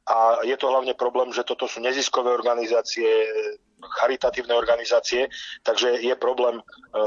A 0.08 0.46
je 0.46 0.56
to 0.58 0.70
hlavne 0.70 0.94
problém, 0.94 1.34
že 1.34 1.44
toto 1.44 1.68
sú 1.68 1.82
neziskové 1.82 2.32
organizácie, 2.32 3.08
charitatívne 4.02 4.54
organizácie, 4.54 5.30
takže 5.62 6.02
je 6.02 6.16
problém 6.18 6.58
e, 6.58 6.64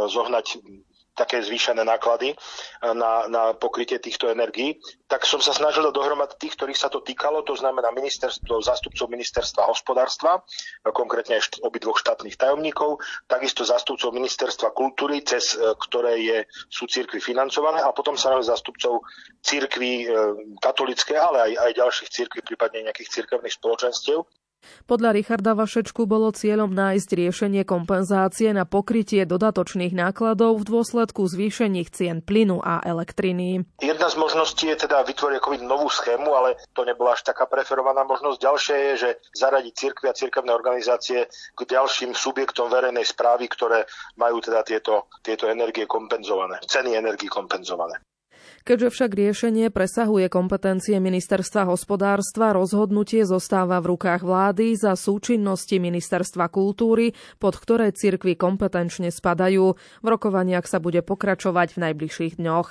zohnať 0.07 0.63
také 1.21 1.45
zvýšené 1.45 1.85
náklady 1.85 2.33
eh, 2.33 2.95
na, 2.97 3.29
na 3.29 3.43
pokrytie 3.53 4.01
týchto 4.01 4.33
energií, 4.33 4.81
tak 5.05 5.29
som 5.29 5.45
sa 5.45 5.53
snažil 5.53 5.85
dohromať 5.93 6.41
tých, 6.41 6.57
ktorých 6.57 6.81
sa 6.81 6.89
to 6.89 7.05
týkalo, 7.05 7.45
to 7.45 7.53
znamená 7.53 7.93
ministerstvo, 7.93 8.65
zástupcov 8.65 9.13
ministerstva 9.13 9.69
hospodárstva, 9.69 10.41
eh, 10.41 10.89
konkrétne 10.89 11.37
aj 11.37 11.61
obidvoch 11.61 12.01
štátnych 12.01 12.41
tajomníkov, 12.41 13.05
takisto 13.29 13.69
zástupcov 13.69 14.17
ministerstva 14.17 14.73
kultúry, 14.73 15.21
cez 15.21 15.61
eh, 15.61 15.77
ktoré 15.77 16.17
je, 16.25 16.39
sú 16.73 16.89
církvy 16.89 17.21
financované 17.21 17.85
a 17.85 17.93
potom 17.93 18.17
sa 18.17 18.33
zástupcov 18.41 19.05
církví 19.45 20.07
katolické, 20.63 21.19
ale 21.19 21.51
aj, 21.51 21.53
aj 21.61 21.71
ďalších 21.77 22.09
církví, 22.09 22.41
prípadne 22.47 22.89
nejakých 22.89 23.21
církevných 23.21 23.53
spoločenstiev. 23.53 24.23
Podľa 24.91 25.15
Richarda 25.15 25.55
Vašečku 25.55 26.03
bolo 26.03 26.35
cieľom 26.35 26.75
nájsť 26.75 27.09
riešenie 27.15 27.63
kompenzácie 27.63 28.51
na 28.51 28.67
pokrytie 28.67 29.23
dodatočných 29.23 29.95
nákladov 29.95 30.59
v 30.59 30.67
dôsledku 30.67 31.31
zvýšených 31.31 31.89
cien 31.95 32.19
plynu 32.19 32.59
a 32.59 32.83
elektriny. 32.83 33.63
Jedna 33.79 34.11
z 34.11 34.17
možností 34.19 34.67
je 34.67 34.83
teda 34.83 35.07
vytvoriť 35.07 35.39
akoby 35.39 35.63
novú 35.63 35.87
schému, 35.87 36.27
ale 36.35 36.59
to 36.75 36.83
nebola 36.83 37.15
až 37.15 37.23
taká 37.23 37.47
preferovaná 37.47 38.03
možnosť. 38.03 38.43
Ďalšia 38.43 38.77
je, 38.83 38.93
že 38.99 39.11
zaradiť 39.39 39.73
cirkvi 39.79 40.07
a 40.11 40.19
cirkevné 40.19 40.51
organizácie 40.51 41.31
k 41.31 41.61
ďalším 41.71 42.11
subjektom 42.19 42.67
verejnej 42.67 43.07
správy, 43.07 43.47
ktoré 43.47 43.87
majú 44.19 44.43
teda 44.43 44.67
tieto, 44.67 45.07
tieto 45.23 45.47
energie 45.47 45.87
kompenzované, 45.87 46.59
ceny 46.67 46.99
energii 46.99 47.31
kompenzované. 47.31 48.03
Keďže 48.61 48.89
však 48.93 49.11
riešenie 49.17 49.67
presahuje 49.73 50.29
kompetencie 50.29 51.01
ministerstva 51.01 51.65
hospodárstva, 51.73 52.53
rozhodnutie 52.53 53.25
zostáva 53.25 53.81
v 53.81 53.97
rukách 53.97 54.21
vlády 54.21 54.77
za 54.77 54.93
súčinnosti 54.95 55.81
ministerstva 55.81 56.53
kultúry, 56.53 57.17
pod 57.41 57.57
ktoré 57.57 57.91
cirkvy 57.91 58.37
kompetenčne 58.37 59.09
spadajú. 59.09 59.75
V 60.05 60.07
rokovaniach 60.07 60.69
sa 60.69 60.77
bude 60.77 61.01
pokračovať 61.01 61.77
v 61.77 61.79
najbližších 61.89 62.37
dňoch. 62.37 62.69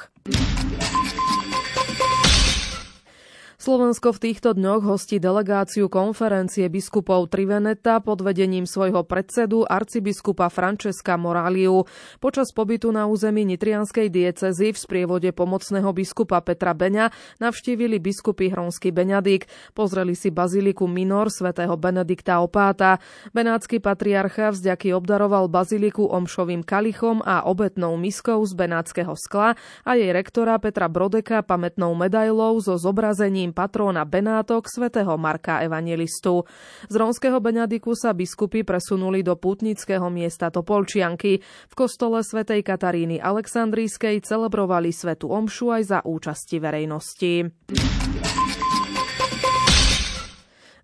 Slovensko 3.59 4.15
v 4.15 4.31
týchto 4.31 4.55
dňoch 4.55 4.87
hostí 4.87 5.19
delegáciu 5.19 5.91
konferencie 5.91 6.71
biskupov 6.71 7.27
Triveneta 7.27 7.99
pod 7.99 8.23
vedením 8.23 8.63
svojho 8.63 9.03
predsedu 9.03 9.67
arcibiskupa 9.67 10.47
Francesca 10.47 11.19
Moráliu. 11.19 11.83
Počas 12.23 12.55
pobytu 12.55 12.87
na 12.95 13.03
území 13.11 13.43
Nitrianskej 13.43 14.07
diecezy 14.07 14.71
v 14.71 14.79
sprievode 14.79 15.27
pomocného 15.35 15.91
biskupa 15.91 16.39
Petra 16.39 16.71
Beňa 16.71 17.11
navštívili 17.43 17.99
biskupy 17.99 18.47
Hronsky 18.47 18.95
Beňadik, 18.95 19.51
pozreli 19.75 20.15
si 20.15 20.31
baziliku 20.31 20.87
Minor 20.87 21.27
svätého 21.27 21.75
Benedikta 21.75 22.39
Opáta. 22.39 23.03
Benátsky 23.35 23.83
patriarcha 23.83 24.55
vzďaky 24.55 24.95
obdaroval 24.95 25.51
baziliku 25.51 26.07
omšovým 26.07 26.63
kalichom 26.63 27.19
a 27.27 27.43
obetnou 27.43 27.99
miskou 27.99 28.39
z 28.47 28.55
benátskeho 28.55 29.19
skla 29.19 29.59
a 29.83 29.91
jej 29.99 30.15
rektora 30.15 30.55
Petra 30.63 30.87
Brodeka 30.87 31.43
pamätnou 31.43 31.91
medailou 31.91 32.55
so 32.63 32.79
zobrazením 32.79 33.48
menom 33.49 33.57
patróna 33.57 34.05
Benátok 34.05 34.69
svätého 34.69 35.17
Marka 35.17 35.65
Evangelistu. 35.65 36.45
Z 36.85 36.93
rómskeho 36.93 37.41
Benadiku 37.41 37.97
sa 37.97 38.13
biskupy 38.13 38.61
presunuli 38.61 39.25
do 39.25 39.33
pútnického 39.33 40.05
miesta 40.13 40.53
Topolčianky. 40.53 41.41
V 41.41 41.73
kostole 41.73 42.21
svätej 42.21 42.61
Kataríny 42.61 43.17
Aleksandrískej 43.17 44.21
celebrovali 44.21 44.93
svetu 44.93 45.33
omšu 45.33 45.73
aj 45.73 45.83
za 45.89 45.99
účasti 46.05 46.61
verejnosti. 46.61 47.49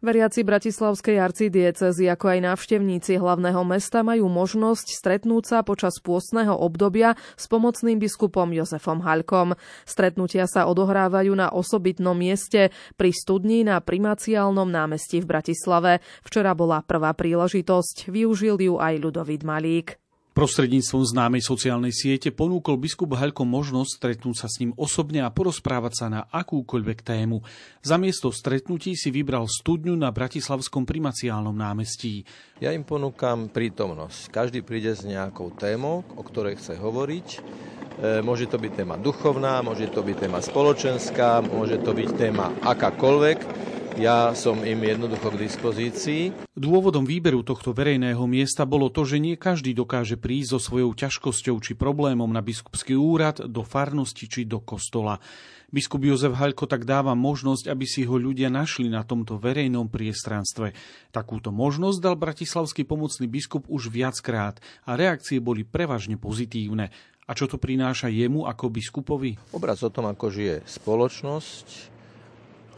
Veriaci 0.05 0.45
Bratislavskej 0.45 1.17
arcidiecezy 1.17 2.05
ako 2.13 2.37
aj 2.37 2.39
návštevníci 2.45 3.17
hlavného 3.17 3.65
mesta 3.65 4.05
majú 4.05 4.29
možnosť 4.29 4.93
stretnúť 4.93 5.43
sa 5.49 5.57
počas 5.65 5.97
pôstneho 5.97 6.53
obdobia 6.53 7.17
s 7.33 7.49
pomocným 7.49 7.97
biskupom 7.97 8.53
Jozefom 8.53 9.01
Haľkom. 9.01 9.57
Stretnutia 9.81 10.45
sa 10.45 10.69
odohrávajú 10.69 11.33
na 11.33 11.49
osobitnom 11.49 12.13
mieste 12.13 12.69
pri 12.93 13.09
studni 13.09 13.65
na 13.65 13.81
primaciálnom 13.81 14.69
námestí 14.69 15.25
v 15.25 15.29
Bratislave. 15.33 16.05
Včera 16.21 16.53
bola 16.53 16.85
prvá 16.85 17.17
príležitosť, 17.17 18.13
využil 18.13 18.61
ju 18.61 18.77
aj 18.77 19.01
Ľudovít 19.01 19.41
Malík. 19.41 20.04
Prostredníctvom 20.35 21.15
známej 21.15 21.47
sociálnej 21.47 21.95
siete 21.95 22.27
ponúkol 22.27 22.75
biskup 22.75 23.15
Haľko 23.15 23.47
možnosť 23.47 23.91
stretnúť 23.95 24.35
sa 24.35 24.51
s 24.51 24.59
ním 24.59 24.75
osobne 24.75 25.23
a 25.23 25.31
porozprávať 25.31 25.93
sa 25.95 26.11
na 26.11 26.27
akúkoľvek 26.27 27.07
tému. 27.07 27.39
Za 27.79 27.95
miesto 27.95 28.35
stretnutí 28.35 28.99
si 28.99 29.15
vybral 29.15 29.47
studňu 29.47 29.95
na 29.95 30.11
Bratislavskom 30.11 30.83
primaciálnom 30.83 31.55
námestí. 31.55 32.27
Ja 32.59 32.75
im 32.75 32.83
ponúkam 32.83 33.47
prítomnosť. 33.47 34.27
Každý 34.27 34.59
príde 34.59 34.91
s 34.91 35.07
nejakou 35.07 35.55
témou, 35.55 36.03
o 36.19 36.23
ktorej 36.27 36.59
chce 36.59 36.75
hovoriť. 36.83 37.27
E, 37.31 37.39
môže 38.19 38.51
to 38.51 38.59
byť 38.59 38.83
téma 38.83 38.99
duchovná, 38.99 39.63
môže 39.63 39.87
to 39.87 40.03
byť 40.03 40.27
téma 40.27 40.43
spoločenská, 40.43 41.47
môže 41.47 41.79
to 41.79 41.95
byť 41.95 42.09
téma 42.11 42.51
akákoľvek 42.59 43.71
Ja 43.95 44.35
som 44.35 44.59
im 44.67 44.83
jednoducho 44.83 45.31
k 45.31 45.47
dispozícii. 45.47 46.35
Dôvodom 46.51 47.07
výberu 47.07 47.47
tohto 47.47 47.71
verejného 47.71 48.19
miesta 48.27 48.67
bolo 48.67 48.91
to, 48.91 49.07
že 49.07 49.23
nie 49.23 49.39
každý 49.39 49.71
dokáže 49.71 50.19
prísť 50.19 50.51
so 50.51 50.59
svojou 50.59 50.91
ťažkosťou 50.91 51.55
či 51.63 51.79
problémom 51.79 52.27
na 52.27 52.43
biskupský 52.43 52.99
úrad, 52.99 53.39
do 53.47 53.63
farnosti 53.63 54.27
či 54.27 54.43
do 54.43 54.59
kostola. 54.59 55.23
Biskup 55.71 56.03
Jozef 56.03 56.35
Haľko 56.35 56.67
tak 56.67 56.83
dáva 56.83 57.15
možnosť, 57.15 57.71
aby 57.71 57.87
si 57.87 58.03
ho 58.03 58.19
ľudia 58.19 58.51
našli 58.51 58.91
na 58.91 59.07
tomto 59.07 59.39
verejnom 59.39 59.87
priestranstve. 59.87 60.75
Takúto 61.15 61.55
možnosť 61.55 61.97
dal 62.03 62.19
bratislavský 62.19 62.83
pomocný 62.83 63.31
biskup 63.31 63.63
už 63.71 63.87
viackrát 63.87 64.59
a 64.83 64.99
reakcie 64.99 65.39
boli 65.39 65.63
prevažne 65.63 66.19
pozitívne. 66.19 66.91
A 67.25 67.31
čo 67.31 67.47
to 67.47 67.55
prináša 67.55 68.11
jemu 68.11 68.43
ako 68.43 68.75
biskupovi? 68.75 69.39
Obraz 69.55 69.79
o 69.87 69.89
tom, 69.89 70.11
ako 70.11 70.35
žije 70.35 70.67
spoločnosť, 70.67 71.94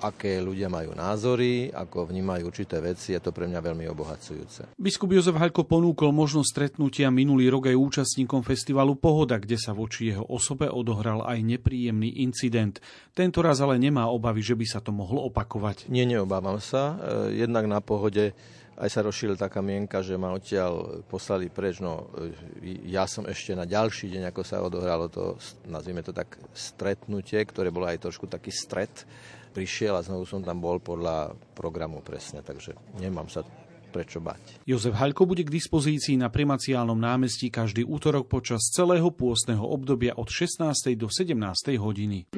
aké 0.02 0.38
ľudia 0.44 0.70
majú 0.70 0.94
názory, 0.94 1.74
ako 1.74 2.10
vnímajú 2.10 2.44
určité 2.48 2.78
veci, 2.78 3.18
je 3.18 3.22
to 3.22 3.34
pre 3.34 3.50
mňa 3.50 3.60
veľmi 3.62 3.86
obohacujúce. 3.90 4.78
Biskup 4.78 5.14
Jozef 5.14 5.38
Halko 5.38 5.66
ponúkol 5.66 6.14
možnosť 6.14 6.48
stretnutia 6.48 7.10
minulý 7.10 7.50
rok 7.50 7.70
aj 7.70 7.78
účastníkom 7.78 8.46
festivalu 8.46 8.98
Pohoda, 8.98 9.42
kde 9.42 9.58
sa 9.58 9.74
voči 9.74 10.14
jeho 10.14 10.26
osobe 10.30 10.70
odohral 10.70 11.26
aj 11.26 11.42
nepríjemný 11.42 12.22
incident. 12.22 12.78
Tento 13.18 13.42
raz 13.42 13.58
ale 13.62 13.82
nemá 13.82 14.06
obavy, 14.10 14.46
že 14.46 14.54
by 14.54 14.66
sa 14.70 14.80
to 14.80 14.94
mohlo 14.94 15.26
opakovať. 15.30 15.90
Nie, 15.90 16.06
neobávam 16.06 16.62
sa. 16.62 16.98
E, 17.32 17.42
jednak 17.42 17.66
na 17.66 17.82
Pohode 17.82 18.38
aj 18.78 18.90
sa 18.94 19.02
rozšírila 19.02 19.42
taká 19.42 19.58
mienka, 19.66 20.06
že 20.06 20.14
ma 20.22 20.38
odtiaľ 20.38 21.02
poslali 21.10 21.50
preč. 21.50 21.82
No, 21.82 22.14
e, 22.62 22.94
ja 22.94 23.10
som 23.10 23.26
ešte 23.26 23.58
na 23.58 23.66
ďalší 23.66 24.14
deň, 24.14 24.30
ako 24.30 24.42
sa 24.46 24.62
odohralo 24.62 25.10
to, 25.10 25.34
nazvime 25.66 26.06
to 26.06 26.14
tak, 26.14 26.38
stretnutie, 26.54 27.42
ktoré 27.42 27.74
bolo 27.74 27.90
aj 27.90 28.06
trošku 28.06 28.30
taký 28.30 28.54
stret 28.54 29.10
prišiel 29.58 29.98
a 29.98 30.06
znovu 30.06 30.30
som 30.30 30.46
tam 30.46 30.62
bol 30.62 30.78
podľa 30.78 31.34
programu 31.58 32.06
presne, 32.06 32.46
takže 32.46 32.78
nemám 33.02 33.26
sa 33.26 33.42
prečo 33.90 34.22
bať. 34.22 34.62
Jozef 34.70 34.94
Haľko 34.94 35.26
bude 35.26 35.42
k 35.42 35.50
dispozícii 35.50 36.22
na 36.22 36.30
primaciálnom 36.30 36.94
námestí 36.94 37.50
každý 37.50 37.82
útorok 37.82 38.30
počas 38.30 38.70
celého 38.70 39.10
pôstneho 39.10 39.66
obdobia 39.66 40.14
od 40.14 40.30
16. 40.30 40.94
do 40.94 41.10
17. 41.10 41.34
hodiny. 41.82 42.30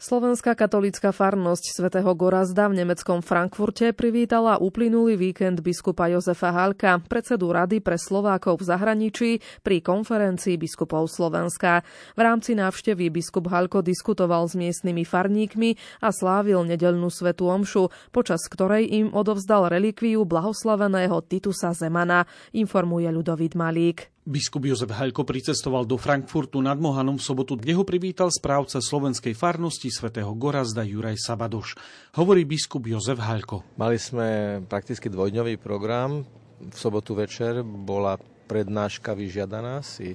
Slovenská 0.00 0.56
katolická 0.56 1.12
farnosť 1.12 1.76
svätého 1.76 2.08
Gorazda 2.16 2.72
v 2.72 2.80
nemeckom 2.80 3.20
Frankfurte 3.20 3.92
privítala 3.92 4.56
uplynulý 4.56 5.20
víkend 5.20 5.60
biskupa 5.60 6.08
Jozefa 6.08 6.56
Halka, 6.56 7.04
predsedu 7.04 7.52
Rady 7.52 7.84
pre 7.84 8.00
Slovákov 8.00 8.64
v 8.64 8.68
zahraničí 8.72 9.30
pri 9.60 9.84
konferencii 9.84 10.56
biskupov 10.56 11.04
Slovenska. 11.12 11.84
V 12.16 12.20
rámci 12.24 12.56
návštevy 12.56 13.12
biskup 13.12 13.52
Halko 13.52 13.84
diskutoval 13.84 14.48
s 14.48 14.56
miestnymi 14.56 15.04
farníkmi 15.04 15.76
a 16.00 16.08
slávil 16.16 16.64
nedelnú 16.64 17.12
svetú 17.12 17.52
omšu, 17.52 17.92
počas 18.08 18.40
ktorej 18.48 18.88
im 18.88 19.12
odovzdal 19.12 19.68
relikviu 19.68 20.24
blahoslaveného 20.24 21.20
Titusa 21.28 21.76
Zemana, 21.76 22.24
informuje 22.56 23.12
Ľudovít 23.12 23.52
Malík. 23.52 24.08
Biskup 24.20 24.68
Jozef 24.68 24.92
Haľko 24.92 25.24
pricestoval 25.24 25.88
do 25.88 25.96
Frankfurtu 25.96 26.60
nad 26.60 26.76
Mohanom 26.76 27.16
v 27.16 27.24
sobotu, 27.24 27.56
kde 27.56 27.72
ho 27.72 27.88
privítal 27.88 28.28
správca 28.28 28.76
slovenskej 28.76 29.32
farnosti 29.32 29.88
svätého 29.88 30.28
Gorazda 30.36 30.84
Juraj 30.84 31.16
Sabadoš. 31.16 31.72
Hovorí 32.20 32.44
biskup 32.44 32.84
Jozef 32.84 33.16
Haľko. 33.16 33.64
Mali 33.80 33.96
sme 33.96 34.60
prakticky 34.68 35.08
dvojdňový 35.08 35.56
program. 35.56 36.20
V 36.60 36.76
sobotu 36.76 37.16
večer 37.16 37.64
bola 37.64 38.20
prednáška 38.44 39.16
vyžiadaná. 39.16 39.80
Si 39.80 40.12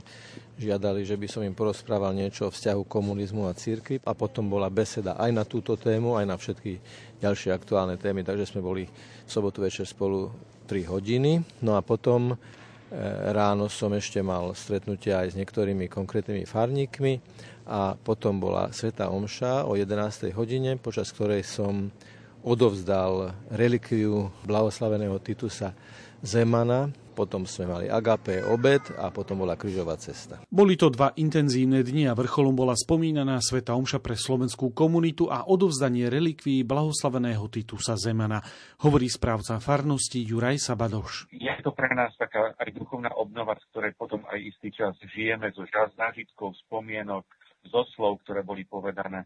žiadali, 0.62 1.02
že 1.02 1.18
by 1.18 1.26
som 1.26 1.42
im 1.42 1.58
porozprával 1.58 2.14
niečo 2.14 2.46
o 2.46 2.54
vzťahu 2.54 2.86
komunizmu 2.86 3.50
a 3.50 3.58
církvy 3.58 4.06
a 4.06 4.14
potom 4.14 4.46
bola 4.46 4.70
beseda 4.70 5.18
aj 5.18 5.34
na 5.34 5.50
túto 5.50 5.82
tému, 5.82 6.14
aj 6.14 6.30
na 6.30 6.38
všetky 6.38 6.78
ďalšie 7.26 7.50
aktuálne 7.58 7.98
témy. 7.98 8.22
Takže 8.22 8.54
sme 8.54 8.62
boli 8.62 8.86
v 8.86 9.32
sobotu 9.34 9.66
večer 9.66 9.90
spolu 9.90 10.30
3 10.70 10.94
hodiny. 10.94 11.42
No 11.66 11.74
a 11.74 11.82
potom 11.82 12.38
Ráno 13.34 13.66
som 13.66 13.90
ešte 13.98 14.22
mal 14.22 14.54
stretnutie 14.54 15.10
aj 15.10 15.34
s 15.34 15.38
niektorými 15.40 15.90
konkrétnymi 15.90 16.46
farníkmi 16.46 17.14
a 17.66 17.98
potom 17.98 18.38
bola 18.38 18.70
Sveta 18.70 19.10
Omša 19.10 19.66
o 19.66 19.74
11. 19.74 20.30
hodine, 20.38 20.78
počas 20.78 21.10
ktorej 21.10 21.42
som 21.42 21.90
odovzdal 22.46 23.34
relikviu 23.50 24.30
blahoslaveného 24.46 25.18
Titusa 25.18 25.74
Zemana, 26.22 26.94
potom 27.16 27.48
sme 27.48 27.72
mali 27.72 27.86
agapé, 27.88 28.44
obed 28.44 28.84
a 29.00 29.08
potom 29.08 29.48
bola 29.48 29.56
krížová 29.56 29.96
cesta. 29.96 30.44
Boli 30.52 30.76
to 30.76 30.92
dva 30.92 31.16
intenzívne 31.16 31.80
dni 31.80 32.12
a 32.12 32.14
vrcholom 32.14 32.52
bola 32.52 32.76
spomínaná 32.76 33.40
Sveta 33.40 33.72
Omša 33.80 34.04
pre 34.04 34.20
slovenskú 34.20 34.76
komunitu 34.76 35.32
a 35.32 35.48
odovzdanie 35.48 36.12
relikví 36.12 36.68
blahoslaveného 36.68 37.48
Titusa 37.48 37.96
Zemana, 37.96 38.44
hovorí 38.84 39.08
správca 39.08 39.64
farnosti 39.64 40.20
Juraj 40.20 40.60
Sabadoš. 40.60 41.32
Je 41.32 41.56
to 41.64 41.72
pre 41.72 41.88
nás 41.96 42.12
taká 42.20 42.52
aj 42.60 42.70
duchovná 42.76 43.16
obnova, 43.16 43.56
z 43.56 43.66
ktorej 43.72 43.94
potom 43.96 44.28
aj 44.28 44.40
istý 44.44 44.76
čas 44.76 45.00
žijeme, 45.16 45.56
zo 45.56 45.64
zážitkov, 45.72 46.52
spomienok, 46.68 47.24
zo 47.72 47.88
slov, 47.96 48.22
ktoré 48.28 48.44
boli 48.44 48.68
povedané. 48.68 49.26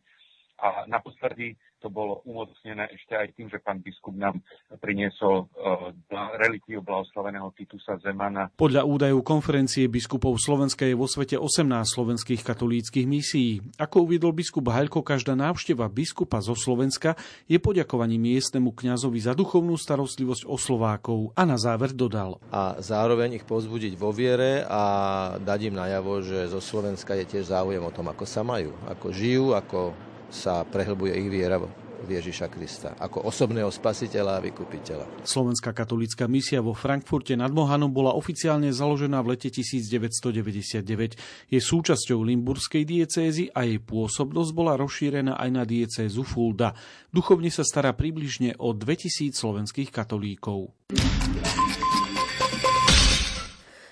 A 0.59 0.83
naposledy 0.91 1.55
to 1.79 1.87
bolo 1.87 2.19
umocnené 2.27 2.91
ešte 2.91 3.15
aj 3.15 3.27
tým, 3.39 3.47
že 3.47 3.63
pán 3.63 3.79
biskup 3.79 4.11
nám 4.11 4.43
priniesol 4.83 5.47
uh, 5.47 5.95
relikviu 6.35 6.83
blahoslaveného 6.83 7.55
Titusa 7.55 7.95
Zemana. 8.03 8.51
Podľa 8.59 8.83
údajov 8.83 9.23
konferencie 9.23 9.87
biskupov 9.87 10.35
Slovenska 10.35 10.83
je 10.83 10.99
vo 10.99 11.07
svete 11.07 11.39
18 11.39 11.63
slovenských 11.87 12.43
katolíckých 12.43 13.07
misií. 13.07 13.63
Ako 13.79 14.03
uviedol 14.03 14.35
biskup 14.35 14.67
Haľko, 14.69 15.01
každá 15.01 15.39
návšteva 15.39 15.87
biskupa 15.87 16.43
zo 16.43 16.53
Slovenska 16.53 17.15
je 17.47 17.57
poďakovaním 17.57 18.35
miestnemu 18.35 18.75
kňazovi 18.75 19.19
za 19.23 19.31
duchovnú 19.31 19.79
starostlivosť 19.79 20.43
o 20.51 20.59
Slovákov 20.59 21.31
a 21.33 21.47
na 21.47 21.55
záver 21.55 21.95
dodal. 21.95 22.43
A 22.51 22.75
zároveň 22.83 23.39
ich 23.39 23.47
pozbudiť 23.47 23.95
vo 23.95 24.11
viere 24.11 24.67
a 24.67 24.81
dať 25.39 25.71
im 25.71 25.75
najavo, 25.79 26.19
že 26.19 26.51
zo 26.51 26.59
Slovenska 26.59 27.15
je 27.15 27.25
tiež 27.25 27.55
záujem 27.55 27.81
o 27.81 27.95
tom, 27.95 28.11
ako 28.11 28.27
sa 28.27 28.43
majú, 28.43 28.75
ako 28.85 29.07
žijú, 29.15 29.55
ako 29.55 29.95
sa 30.29 30.65
prehlbuje 30.65 31.17
ich 31.17 31.29
viera 31.29 31.57
v 31.99 32.15
Ježiša 32.15 32.47
Krista 32.47 32.95
ako 32.95 33.27
osobného 33.27 33.67
spasiteľa 33.67 34.39
a 34.39 34.43
vykupiteľa. 34.43 35.27
Slovenská 35.27 35.75
katolická 35.75 36.31
misia 36.31 36.63
vo 36.63 36.71
Frankfurte 36.71 37.35
nad 37.35 37.51
Mohanom 37.51 37.91
bola 37.91 38.15
oficiálne 38.15 38.71
založená 38.71 39.19
v 39.19 39.35
lete 39.35 39.51
1999. 39.51 41.51
Je 41.51 41.59
súčasťou 41.59 42.23
Limburskej 42.23 42.87
diecézy 42.87 43.51
a 43.51 43.67
jej 43.67 43.83
pôsobnosť 43.83 44.51
bola 44.55 44.79
rozšírená 44.79 45.35
aj 45.35 45.49
na 45.51 45.67
diecézu 45.67 46.23
Fulda. 46.23 46.71
Duchovne 47.11 47.51
sa 47.51 47.67
stará 47.67 47.91
približne 47.91 48.55
o 48.63 48.71
2000 48.71 49.35
slovenských 49.35 49.91
katolíkov. 49.91 50.71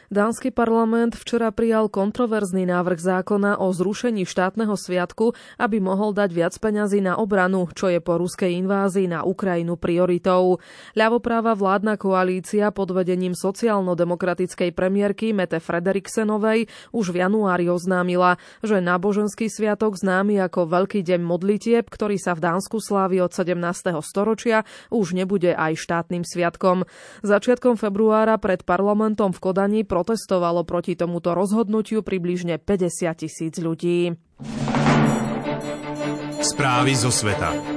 Dánsky 0.07 0.55
parlament 0.55 1.19
včera 1.19 1.51
prijal 1.51 1.91
kontroverzný 1.91 2.63
návrh 2.63 2.95
zákona 2.95 3.59
o 3.59 3.75
zrušení 3.75 4.23
štátneho 4.23 4.71
sviatku, 4.79 5.35
aby 5.59 5.83
mohol 5.83 6.15
dať 6.15 6.31
viac 6.31 6.55
peňazí 6.55 7.03
na 7.03 7.19
obranu, 7.19 7.67
čo 7.75 7.91
je 7.91 7.99
po 7.99 8.15
ruskej 8.15 8.55
invázii 8.55 9.11
na 9.11 9.27
Ukrajinu 9.27 9.75
prioritou. 9.75 10.63
Ľavopráva 10.95 11.59
vládna 11.59 11.99
koalícia 11.99 12.71
pod 12.71 12.95
vedením 12.95 13.35
sociálno-demokratickej 13.35 14.71
premiérky 14.71 15.35
Mete 15.35 15.59
Frederiksenovej 15.59 16.71
už 16.95 17.11
v 17.11 17.27
januári 17.27 17.67
oznámila, 17.67 18.39
že 18.63 18.79
náboženský 18.79 19.51
sviatok 19.51 19.99
známy 19.99 20.39
ako 20.39 20.71
Veľký 20.71 21.03
deň 21.03 21.19
modlitieb, 21.19 21.83
ktorý 21.83 22.15
sa 22.15 22.31
v 22.31 22.47
Dánsku 22.47 22.79
slávi 22.79 23.19
od 23.19 23.35
17. 23.35 23.59
storočia, 23.99 24.63
už 24.87 25.11
nebude 25.11 25.51
aj 25.51 25.75
štátnym 25.75 26.23
sviatkom. 26.23 26.87
Začiatkom 27.27 27.75
februára 27.75 28.39
pred 28.39 28.63
parlamentom 28.63 29.35
v 29.35 29.43
Kodani 29.43 29.83
protestovalo 29.97 30.61
proti 30.61 30.93
tomuto 30.93 31.33
rozhodnutiu 31.33 32.05
približne 32.05 32.61
50 32.61 33.17
tisíc 33.17 33.57
ľudí. 33.57 34.13
Správy 36.37 36.93
zo 36.93 37.09
sveta. 37.09 37.76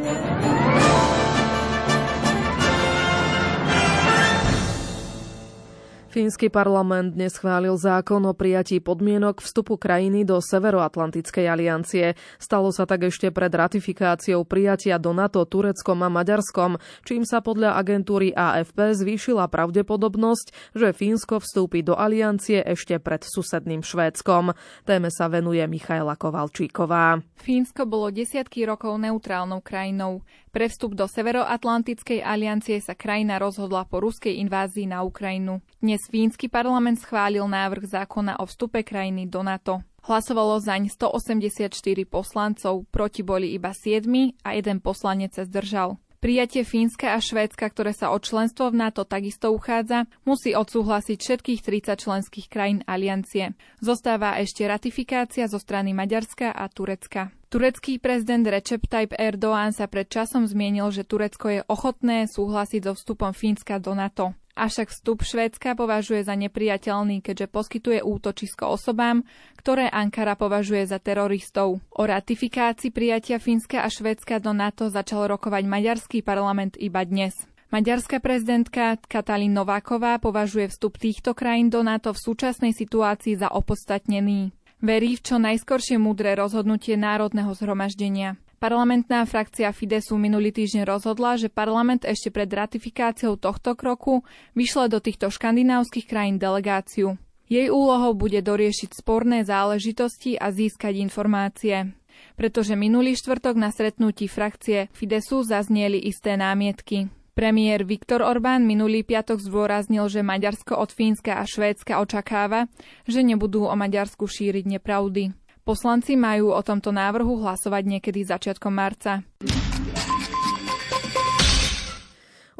Fínsky 6.11 6.51
parlament 6.51 7.15
dnes 7.15 7.39
schválil 7.39 7.79
zákon 7.79 8.19
o 8.27 8.35
prijatí 8.35 8.83
podmienok 8.83 9.39
vstupu 9.39 9.79
krajiny 9.79 10.27
do 10.27 10.43
Severoatlantickej 10.43 11.47
aliancie. 11.47 12.19
Stalo 12.35 12.75
sa 12.75 12.83
tak 12.83 13.07
ešte 13.07 13.31
pred 13.31 13.55
ratifikáciou 13.55 14.43
prijatia 14.43 14.99
do 14.99 15.15
NATO 15.15 15.39
Tureckom 15.47 16.03
a 16.03 16.11
Maďarskom, 16.11 16.83
čím 17.07 17.23
sa 17.23 17.39
podľa 17.39 17.79
agentúry 17.79 18.35
AFP 18.35 18.99
zvýšila 18.99 19.47
pravdepodobnosť, 19.47 20.75
že 20.75 20.91
Fínsko 20.91 21.39
vstúpi 21.39 21.87
do 21.87 21.95
aliancie 21.95 22.59
ešte 22.59 22.99
pred 22.99 23.23
susedným 23.23 23.87
Švédskom. 23.87 24.51
Téme 24.83 25.15
sa 25.15 25.31
venuje 25.31 25.63
Michaela 25.71 26.19
Kovalčíková. 26.19 27.23
Fínsko 27.39 27.87
bolo 27.87 28.11
desiatky 28.11 28.67
rokov 28.67 28.99
neutrálnou 28.99 29.63
krajinou. 29.63 30.27
Pre 30.51 30.67
vstup 30.67 30.99
do 30.99 31.07
Severoatlantickej 31.07 32.27
aliancie 32.27 32.83
sa 32.83 32.99
krajina 32.99 33.39
rozhodla 33.39 33.87
po 33.87 34.03
ruskej 34.03 34.43
invázii 34.43 34.91
na 34.91 35.07
Ukrajinu. 35.07 35.63
Dnes 35.79 36.03
fínsky 36.11 36.51
parlament 36.51 36.99
schválil 36.99 37.47
návrh 37.47 37.87
zákona 37.87 38.43
o 38.43 38.51
vstupe 38.51 38.83
krajiny 38.83 39.31
do 39.31 39.47
NATO. 39.47 39.87
Hlasovalo 40.03 40.59
zaň 40.59 40.91
184 40.91 41.71
poslancov, 42.03 42.83
proti 42.91 43.23
boli 43.23 43.55
iba 43.55 43.71
7 43.71 44.11
a 44.43 44.59
jeden 44.59 44.83
poslanec 44.83 45.39
sa 45.39 45.47
zdržal. 45.47 46.03
Prijatie 46.19 46.67
Fínska 46.67 47.15
a 47.15 47.23
Švédska, 47.23 47.71
ktoré 47.71 47.95
sa 47.95 48.11
o 48.11 48.19
členstvo 48.19 48.75
v 48.75 48.91
NATO 48.91 49.07
takisto 49.07 49.55
uchádza, 49.55 50.11
musí 50.27 50.59
odsúhlasiť 50.59 51.17
všetkých 51.17 51.61
30 51.63 51.95
členských 51.95 52.51
krajín 52.51 52.83
aliancie. 52.91 53.55
Zostáva 53.79 54.35
ešte 54.43 54.67
ratifikácia 54.67 55.47
zo 55.47 55.63
strany 55.63 55.95
Maďarska 55.95 56.51
a 56.51 56.67
Turecka. 56.67 57.31
Turecký 57.51 57.99
prezident 57.99 58.47
Recep 58.47 58.87
Tayyip 58.87 59.19
Erdoğan 59.19 59.75
sa 59.75 59.91
pred 59.91 60.07
časom 60.07 60.47
zmienil, 60.47 60.95
že 60.95 61.03
Turecko 61.03 61.51
je 61.51 61.67
ochotné 61.67 62.31
súhlasiť 62.31 62.87
so 62.87 62.95
vstupom 62.95 63.35
Fínska 63.35 63.83
do 63.83 63.91
NATO. 63.91 64.39
Avšak 64.55 64.95
vstup 64.95 65.27
Švédska 65.27 65.75
považuje 65.75 66.23
za 66.23 66.39
nepriateľný, 66.39 67.19
keďže 67.19 67.51
poskytuje 67.51 68.07
útočisko 68.07 68.71
osobám, 68.71 69.27
ktoré 69.59 69.91
Ankara 69.91 70.39
považuje 70.39 70.87
za 70.87 71.03
teroristov. 71.03 71.83
O 71.91 72.03
ratifikácii 72.07 72.95
prijatia 72.95 73.43
Fínska 73.43 73.83
a 73.83 73.91
Švédska 73.91 74.39
do 74.39 74.55
NATO 74.55 74.87
začal 74.87 75.27
rokovať 75.27 75.67
maďarský 75.67 76.23
parlament 76.23 76.79
iba 76.79 77.03
dnes. 77.03 77.35
Maďarská 77.75 78.23
prezidentka 78.23 78.95
Katalín 79.11 79.59
Nováková 79.59 80.23
považuje 80.23 80.71
vstup 80.71 81.03
týchto 81.03 81.35
krajín 81.35 81.67
do 81.67 81.83
NATO 81.83 82.15
v 82.15 82.23
súčasnej 82.31 82.71
situácii 82.79 83.43
za 83.43 83.51
opodstatnený. 83.51 84.55
Verí 84.81 85.13
v 85.13 85.21
čo 85.21 85.37
najskoršie 85.37 86.01
múdre 86.01 86.33
rozhodnutie 86.33 86.97
Národného 86.97 87.53
zhromaždenia. 87.53 88.41
Parlamentná 88.57 89.29
frakcia 89.29 89.73
Fidesu 89.77 90.17
minulý 90.17 90.57
týždeň 90.57 90.89
rozhodla, 90.89 91.37
že 91.37 91.53
parlament 91.53 92.09
ešte 92.09 92.33
pred 92.33 92.49
ratifikáciou 92.49 93.37
tohto 93.37 93.77
kroku 93.77 94.25
vyšle 94.57 94.89
do 94.89 95.01
týchto 95.01 95.29
škandinávskych 95.29 96.09
krajín 96.09 96.41
delegáciu. 96.41 97.21
Jej 97.49 97.69
úlohou 97.69 98.17
bude 98.17 98.41
doriešiť 98.41 98.97
sporné 98.97 99.45
záležitosti 99.45 100.41
a 100.41 100.49
získať 100.49 100.97
informácie. 100.97 101.93
Pretože 102.37 102.73
minulý 102.73 103.17
štvrtok 103.21 103.61
na 103.61 103.69
stretnutí 103.73 104.33
frakcie 104.33 104.89
Fidesu 104.97 105.45
zaznieli 105.45 106.01
isté 106.09 106.41
námietky. 106.41 107.13
Premiér 107.41 107.89
Viktor 107.89 108.21
Orbán 108.21 108.69
minulý 108.69 109.01
piatok 109.01 109.41
zdôraznil, 109.41 110.13
že 110.13 110.21
Maďarsko 110.21 110.77
od 110.77 110.93
Fínska 110.93 111.41
a 111.41 111.49
Švédska 111.49 111.97
očakáva, 111.97 112.69
že 113.09 113.25
nebudú 113.25 113.65
o 113.65 113.73
Maďarsku 113.73 114.29
šíriť 114.29 114.77
nepravdy. 114.77 115.33
Poslanci 115.65 116.21
majú 116.21 116.53
o 116.53 116.61
tomto 116.61 116.93
návrhu 116.93 117.41
hlasovať 117.41 117.97
niekedy 117.97 118.29
začiatkom 118.29 118.77
marca. 118.77 119.25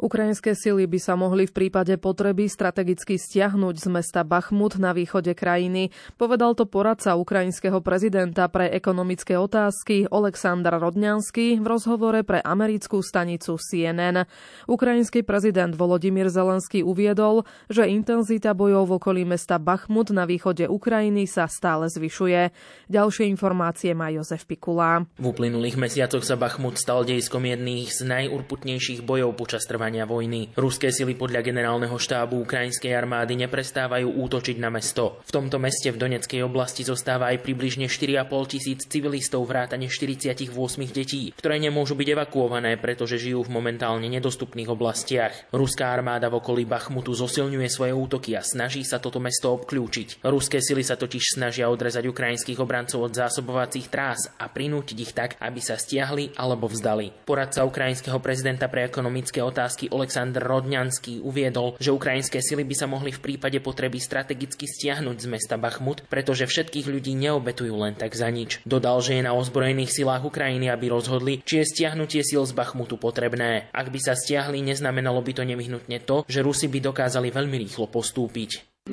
Ukrajinské 0.01 0.57
sily 0.57 0.89
by 0.89 0.97
sa 0.97 1.13
mohli 1.13 1.45
v 1.45 1.53
prípade 1.53 1.93
potreby 2.01 2.49
strategicky 2.49 3.21
stiahnuť 3.21 3.75
z 3.77 3.87
mesta 3.93 4.25
Bachmut 4.25 4.81
na 4.81 4.97
východe 4.97 5.37
krajiny. 5.37 5.93
Povedal 6.17 6.57
to 6.57 6.65
poradca 6.65 7.13
ukrajinského 7.13 7.85
prezidenta 7.85 8.49
pre 8.49 8.73
ekonomické 8.73 9.37
otázky 9.37 10.09
Oleksandr 10.09 10.73
Rodňanský 10.81 11.61
v 11.61 11.65
rozhovore 11.69 12.25
pre 12.25 12.41
americkú 12.41 13.05
stanicu 13.05 13.61
CNN. 13.61 14.25
Ukrajinský 14.65 15.21
prezident 15.21 15.77
Volodymyr 15.77 16.33
Zelenský 16.33 16.81
uviedol, 16.81 17.45
že 17.69 17.85
intenzita 17.85 18.57
bojov 18.57 18.89
v 18.89 18.93
okolí 18.97 19.21
mesta 19.21 19.61
Bachmut 19.61 20.09
na 20.09 20.25
východe 20.25 20.65
Ukrajiny 20.65 21.29
sa 21.29 21.45
stále 21.45 21.93
zvyšuje. 21.93 22.49
Ďalšie 22.89 23.29
informácie 23.29 23.93
má 23.93 24.09
Jozef 24.09 24.49
Pikula. 24.49 25.05
V 25.21 25.29
uplynulých 25.29 25.77
mesiacoch 25.77 26.25
sa 26.25 26.33
Bachmut 26.33 26.81
stal 26.81 27.05
dejskom 27.05 27.45
jedných 27.45 27.93
z 27.93 28.01
najurputnejších 28.01 29.05
bojov 29.05 29.37
počas 29.37 29.61
trvania 29.69 29.90
trvania 29.91 30.07
vojny. 30.07 30.55
Ruské 30.55 30.87
sily 30.87 31.19
podľa 31.19 31.43
generálneho 31.43 31.99
štábu 31.99 32.39
ukrajinskej 32.47 32.95
armády 32.95 33.35
neprestávajú 33.43 34.07
útočiť 34.23 34.55
na 34.55 34.71
mesto. 34.71 35.19
V 35.27 35.35
tomto 35.35 35.59
meste 35.59 35.91
v 35.91 35.99
Doneckej 35.99 36.47
oblasti 36.47 36.87
zostáva 36.87 37.27
aj 37.35 37.43
približne 37.43 37.91
4,5 37.91 38.55
tisíc 38.55 38.79
civilistov 38.87 39.43
vrátane 39.43 39.91
48 39.91 40.47
detí, 40.95 41.35
ktoré 41.35 41.59
nemôžu 41.59 41.99
byť 41.99 42.07
evakuované, 42.07 42.79
pretože 42.79 43.19
žijú 43.19 43.43
v 43.43 43.51
momentálne 43.51 44.07
nedostupných 44.07 44.71
oblastiach. 44.71 45.51
Ruská 45.51 45.91
armáda 45.91 46.31
v 46.31 46.39
okolí 46.39 46.63
Bachmutu 46.63 47.11
zosilňuje 47.11 47.67
svoje 47.67 47.91
útoky 47.91 48.39
a 48.39 48.47
snaží 48.47 48.87
sa 48.87 49.03
toto 49.03 49.19
mesto 49.19 49.51
obklúčiť. 49.51 50.23
Ruské 50.23 50.63
sily 50.63 50.87
sa 50.87 50.95
totiž 50.95 51.35
snažia 51.35 51.67
odrezať 51.67 52.07
ukrajinských 52.07 52.63
obrancov 52.63 53.03
od 53.03 53.11
zásobovacích 53.11 53.91
trás 53.91 54.31
a 54.39 54.47
prinútiť 54.47 54.97
ich 55.03 55.11
tak, 55.11 55.35
aby 55.43 55.59
sa 55.59 55.75
stiahli 55.75 56.39
alebo 56.39 56.71
vzdali. 56.71 57.27
Poradca 57.27 57.67
ukrajinského 57.67 58.23
prezidenta 58.23 58.71
pre 58.71 58.87
ekonomické 58.87 59.43
otázky 59.43 59.80
Slovensky 59.81 59.97
Oleksandr 59.97 60.45
Rodňanský 60.45 61.25
uviedol, 61.25 61.73
že 61.81 61.89
ukrajinské 61.89 62.37
sily 62.37 62.61
by 62.69 62.75
sa 62.77 62.85
mohli 62.85 63.09
v 63.09 63.17
prípade 63.17 63.57
potreby 63.65 63.97
strategicky 63.97 64.69
stiahnuť 64.69 65.17
z 65.17 65.25
mesta 65.25 65.57
Bachmut, 65.57 66.05
pretože 66.05 66.45
všetkých 66.45 66.85
ľudí 66.85 67.17
neobetujú 67.17 67.73
len 67.81 67.97
tak 67.97 68.13
za 68.13 68.29
nič. 68.29 68.61
Dodal, 68.61 69.01
že 69.01 69.17
je 69.17 69.25
na 69.25 69.33
ozbrojených 69.33 69.89
silách 69.89 70.21
Ukrajiny, 70.21 70.69
aby 70.69 70.93
rozhodli, 70.93 71.41
či 71.41 71.65
je 71.65 71.69
stiahnutie 71.73 72.21
síl 72.21 72.45
z 72.45 72.53
Bachmutu 72.53 73.01
potrebné. 73.01 73.73
Ak 73.73 73.89
by 73.89 73.97
sa 73.97 74.13
stiahli, 74.13 74.61
neznamenalo 74.61 75.17
by 75.25 75.41
to 75.41 75.43
nevyhnutne 75.49 75.97
to, 76.05 76.29
že 76.29 76.45
Rusi 76.45 76.69
by 76.69 76.77
dokázali 76.77 77.33
veľmi 77.33 77.57
rýchlo 77.57 77.89
postúpiť. 77.89 78.85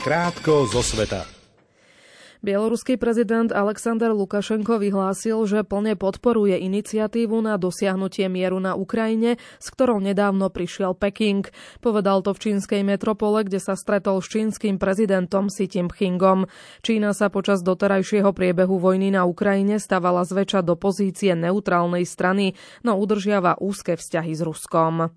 Krátko 0.00 0.64
zo 0.64 0.80
sveta. 0.80 1.37
Bieloruský 2.38 2.94
prezident 2.94 3.50
Aleksandr 3.50 4.14
Lukašenko 4.14 4.78
vyhlásil, 4.78 5.42
že 5.50 5.66
plne 5.66 5.98
podporuje 5.98 6.54
iniciatívu 6.54 7.34
na 7.42 7.58
dosiahnutie 7.58 8.30
mieru 8.30 8.62
na 8.62 8.78
Ukrajine, 8.78 9.42
s 9.58 9.66
ktorou 9.74 9.98
nedávno 9.98 10.46
prišiel 10.46 10.94
Peking. 10.94 11.50
Povedal 11.82 12.22
to 12.22 12.30
v 12.30 12.38
čínskej 12.38 12.86
metropole, 12.86 13.42
kde 13.42 13.58
sa 13.58 13.74
stretol 13.74 14.22
s 14.22 14.30
čínskym 14.30 14.78
prezidentom 14.78 15.50
Xi 15.50 15.66
Jinpingom. 15.66 16.46
Čína 16.86 17.10
sa 17.10 17.26
počas 17.26 17.66
doterajšieho 17.66 18.30
priebehu 18.30 18.78
vojny 18.78 19.10
na 19.10 19.26
Ukrajine 19.26 19.82
stavala 19.82 20.22
zväčša 20.22 20.62
do 20.62 20.78
pozície 20.78 21.34
neutrálnej 21.34 22.06
strany, 22.06 22.54
no 22.86 22.94
udržiava 23.02 23.58
úzke 23.58 23.98
vzťahy 23.98 24.32
s 24.38 24.46
Ruskom. 24.46 25.10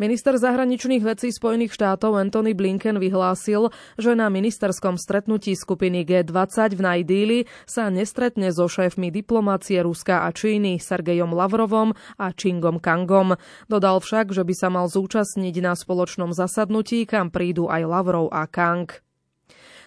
Minister 0.00 0.32
zahraničných 0.40 1.04
vecí 1.04 1.28
Spojených 1.28 1.76
štátov 1.76 2.16
Anthony 2.16 2.56
Blinken 2.56 2.96
vyhlásil, 2.96 3.68
že 4.00 4.16
na 4.16 4.32
ministerskom 4.32 4.96
stretnutí 4.96 5.52
skupiny 5.52 6.08
G20 6.08 6.72
v 6.72 6.80
Najdíli 6.80 7.38
sa 7.68 7.92
nestretne 7.92 8.48
so 8.48 8.64
šéfmi 8.64 9.12
diplomácie 9.12 9.76
Ruska 9.84 10.24
a 10.24 10.32
Číny 10.32 10.80
Sergejom 10.80 11.36
Lavrovom 11.36 11.92
a 12.16 12.32
Čingom 12.32 12.80
Kangom. 12.80 13.36
Dodal 13.68 14.00
však, 14.00 14.32
že 14.32 14.40
by 14.40 14.54
sa 14.56 14.72
mal 14.72 14.88
zúčastniť 14.88 15.60
na 15.60 15.76
spoločnom 15.76 16.32
zasadnutí, 16.32 17.04
kam 17.04 17.28
prídu 17.28 17.68
aj 17.68 17.84
Lavrov 17.84 18.32
a 18.32 18.48
Kang. 18.48 18.88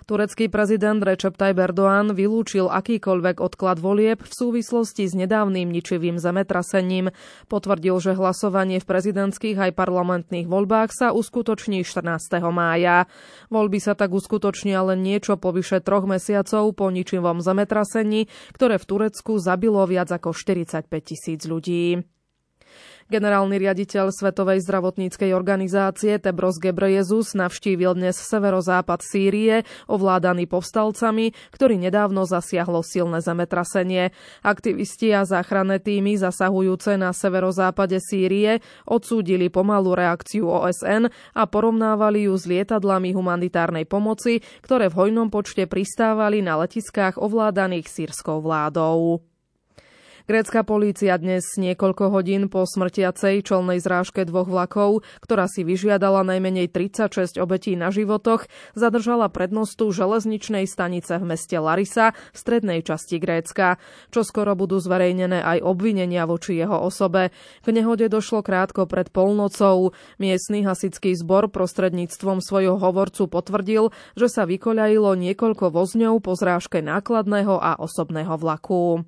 Turecký 0.03 0.51
prezident 0.51 0.99
Recep 0.99 1.39
Tayyip 1.39 1.63
Erdoğan 1.63 2.11
vylúčil 2.11 2.67
akýkoľvek 2.67 3.39
odklad 3.39 3.79
volieb 3.79 4.19
v 4.19 4.33
súvislosti 4.35 5.07
s 5.07 5.15
nedávnym 5.15 5.71
ničivým 5.71 6.19
zemetrasením. 6.19 7.15
Potvrdil, 7.47 7.95
že 8.03 8.11
hlasovanie 8.11 8.83
v 8.83 8.89
prezidentských 8.89 9.55
aj 9.55 9.71
parlamentných 9.71 10.51
voľbách 10.51 10.91
sa 10.91 11.07
uskutoční 11.15 11.87
14. 11.87 12.43
mája. 12.51 13.07
Voľby 13.47 13.79
sa 13.79 13.95
tak 13.95 14.11
uskutočnia 14.11 14.83
len 14.83 14.99
niečo 14.99 15.39
po 15.39 15.55
vyše 15.55 15.79
troch 15.79 16.03
mesiacov 16.03 16.75
po 16.75 16.91
ničivom 16.91 17.39
zemetrasení, 17.39 18.27
ktoré 18.51 18.75
v 18.75 18.87
Turecku 18.87 19.39
zabilo 19.39 19.87
viac 19.87 20.11
ako 20.11 20.35
45 20.35 20.91
tisíc 20.99 21.47
ľudí. 21.47 22.03
Generálny 23.11 23.59
riaditeľ 23.59 24.15
Svetovej 24.15 24.63
zdravotníckej 24.63 25.35
organizácie 25.35 26.15
Tebros 26.23 26.55
Gebrejezus 26.55 27.35
navštívil 27.35 27.99
dnes 27.99 28.15
severozápad 28.15 29.03
Sýrie, 29.03 29.67
ovládaný 29.91 30.47
povstalcami, 30.47 31.35
ktorý 31.51 31.75
nedávno 31.83 32.23
zasiahlo 32.23 32.79
silné 32.79 33.19
zemetrasenie. 33.19 34.15
Aktivisti 34.39 35.11
a 35.11 35.27
záchranné 35.27 35.83
týmy 35.83 36.15
zasahujúce 36.15 36.95
na 36.95 37.11
severozápade 37.11 37.99
Sýrie 37.99 38.63
odsúdili 38.87 39.51
pomalú 39.51 39.99
reakciu 39.99 40.47
OSN 40.47 41.11
a 41.35 41.43
porovnávali 41.43 42.31
ju 42.31 42.33
s 42.39 42.47
lietadlami 42.47 43.11
humanitárnej 43.11 43.83
pomoci, 43.83 44.39
ktoré 44.63 44.87
v 44.87 44.95
hojnom 45.03 45.27
počte 45.27 45.67
pristávali 45.67 46.39
na 46.39 46.55
letiskách 46.55 47.19
ovládaných 47.19 47.91
sírskou 47.91 48.39
vládou. 48.39 49.32
Grécka 50.23 50.63
polícia 50.63 51.19
dnes 51.19 51.43
niekoľko 51.59 52.07
hodín 52.07 52.47
po 52.47 52.63
smrtiacej 52.63 53.43
čolnej 53.43 53.83
zrážke 53.83 54.23
dvoch 54.23 54.47
vlakov, 54.47 55.03
ktorá 55.19 55.51
si 55.51 55.67
vyžiadala 55.67 56.23
najmenej 56.23 56.71
36 56.71 57.43
obetí 57.43 57.75
na 57.75 57.91
životoch, 57.91 58.47
zadržala 58.71 59.27
prednostu 59.27 59.91
železničnej 59.91 60.63
stanice 60.63 61.19
v 61.19 61.27
meste 61.27 61.59
Larisa 61.59 62.15
v 62.31 62.38
strednej 62.39 62.79
časti 62.88 63.19
Grécka, 63.19 63.75
čo 64.15 64.23
skoro 64.23 64.55
budú 64.55 64.79
zverejnené 64.79 65.43
aj 65.43 65.59
obvinenia 65.59 66.23
voči 66.23 66.55
jeho 66.55 66.79
osobe. 66.79 67.36
K 67.59 67.67
nehode 67.75 68.07
došlo 68.07 68.47
krátko 68.47 68.88
pred 68.88 69.12
polnocou. 69.12 69.91
Miestny 70.23 70.63
hasický 70.63 71.19
zbor 71.19 71.51
prostredníctvom 71.51 72.39
svojho 72.39 72.79
hovorcu 72.79 73.27
potvrdil, 73.27 73.91
že 74.15 74.31
sa 74.31 74.47
vykoľajilo 74.47 75.19
niekoľko 75.19 75.67
vozňov 75.67 76.23
po 76.23 76.31
zrážke 76.39 76.79
nákladného 76.79 77.59
a 77.59 77.75
osobného 77.75 78.39
vlaku. 78.39 79.03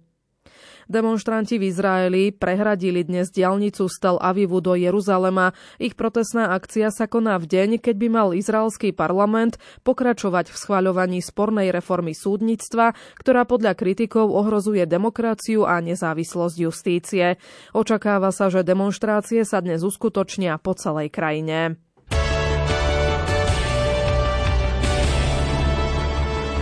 Demonstranti 0.85 1.57
v 1.57 1.73
Izraeli 1.73 2.29
prehradili 2.29 3.01
dnes 3.01 3.33
diálnicu 3.33 3.89
z 3.89 3.95
Tel 3.97 4.17
Avivu 4.21 4.61
do 4.61 4.77
Jeruzalema. 4.77 5.57
Ich 5.81 5.97
protestná 5.97 6.53
akcia 6.53 6.93
sa 6.93 7.09
koná 7.09 7.41
v 7.41 7.49
deň, 7.49 7.69
keď 7.81 7.95
by 7.97 8.07
mal 8.09 8.27
izraelský 8.37 8.93
parlament 8.93 9.57
pokračovať 9.81 10.53
v 10.53 10.57
schvaľovaní 10.57 11.19
spornej 11.25 11.73
reformy 11.73 12.13
súdnictva, 12.13 12.93
ktorá 13.17 13.49
podľa 13.49 13.73
kritikov 13.73 14.29
ohrozuje 14.29 14.85
demokraciu 14.85 15.65
a 15.65 15.81
nezávislosť 15.81 16.55
justície. 16.61 17.41
Očakáva 17.73 18.29
sa, 18.29 18.53
že 18.53 18.61
demonstrácie 18.61 19.41
sa 19.41 19.61
dnes 19.65 19.81
uskutočnia 19.81 20.61
po 20.61 20.77
celej 20.77 21.09
krajine. 21.09 21.81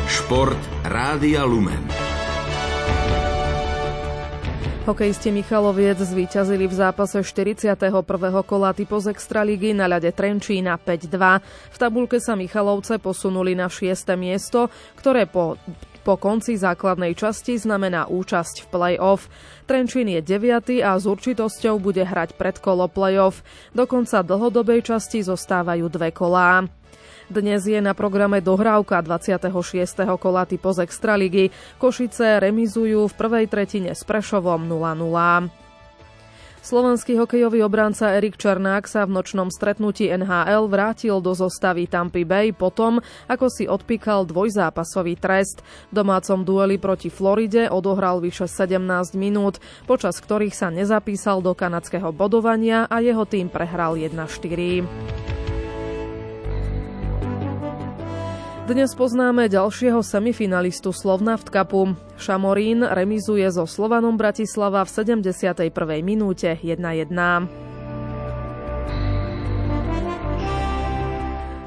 Šport 0.08 0.62
Rádia 0.86 1.44
Lumen. 1.44 2.03
Hokejisti 4.84 5.32
Michaloviec 5.32 5.96
zvíťazili 5.96 6.68
v 6.68 6.76
zápase 6.76 7.16
41. 7.24 7.88
kola 8.44 8.76
typoz 8.76 9.08
Extraligy 9.08 9.72
na 9.72 9.88
ľade 9.88 10.12
Trenčína 10.12 10.76
5-2. 10.76 11.40
V 11.72 11.78
tabulke 11.80 12.20
sa 12.20 12.36
Michalovce 12.36 13.00
posunuli 13.00 13.56
na 13.56 13.72
6. 13.72 13.96
miesto, 14.20 14.68
ktoré 15.00 15.24
po 15.24 15.56
po 16.04 16.20
konci 16.20 16.60
základnej 16.60 17.16
časti 17.16 17.56
znamená 17.56 18.12
účasť 18.12 18.68
v 18.68 18.70
play-off. 18.76 19.32
Trenčín 19.64 20.12
je 20.12 20.20
9. 20.20 20.84
a 20.84 21.00
s 21.00 21.08
určitosťou 21.08 21.80
bude 21.80 22.04
hrať 22.04 22.36
predkolo 22.36 22.92
play-off. 22.92 23.40
Do 23.72 23.88
konca 23.88 24.20
dlhodobej 24.20 24.84
časti 24.84 25.24
zostávajú 25.24 25.88
dve 25.88 26.12
kolá. 26.12 26.68
Dnes 27.34 27.66
je 27.66 27.82
na 27.82 27.98
programe 27.98 28.46
dohrávka 28.46 29.02
26. 29.02 29.50
kola 30.22 30.46
typo 30.46 30.70
z 30.70 30.86
Extraligy. 30.86 31.50
Košice 31.82 32.38
remizujú 32.38 33.10
v 33.10 33.18
prvej 33.18 33.50
tretine 33.50 33.98
s 33.98 34.06
Prešovom 34.06 34.70
0-0. 34.70 35.50
Slovenský 36.62 37.18
hokejový 37.18 37.66
obranca 37.66 38.14
Erik 38.14 38.38
Černák 38.38 38.86
sa 38.86 39.10
v 39.10 39.18
nočnom 39.18 39.50
stretnutí 39.50 40.14
NHL 40.14 40.70
vrátil 40.70 41.26
do 41.26 41.34
zostavy 41.34 41.90
Tampa 41.90 42.22
Bay 42.22 42.54
potom, 42.54 43.02
ako 43.26 43.50
si 43.50 43.66
odpíkal 43.66 44.30
dvojzápasový 44.30 45.18
trest. 45.18 45.66
V 45.90 45.94
domácom 46.06 46.46
dueli 46.46 46.78
proti 46.78 47.10
Floride 47.10 47.66
odohral 47.66 48.22
vyše 48.22 48.46
17 48.46 48.78
minút, 49.18 49.58
počas 49.90 50.22
ktorých 50.22 50.54
sa 50.54 50.70
nezapísal 50.70 51.42
do 51.42 51.58
kanadského 51.58 52.14
bodovania 52.14 52.86
a 52.86 53.02
jeho 53.02 53.26
tým 53.26 53.50
prehral 53.50 53.98
1-4. 53.98 55.13
Dnes 58.64 58.96
poznáme 58.96 59.52
ďalšieho 59.52 60.00
semifinalistu 60.00 60.96
Slovnaft 60.96 61.52
Cupu. 61.52 62.00
Šamorín 62.16 62.80
remizuje 62.80 63.44
so 63.52 63.68
Slovanom 63.68 64.16
Bratislava 64.16 64.88
v 64.88 65.20
71. 65.20 65.68
minúte 66.00 66.56
1-1. 66.64 67.12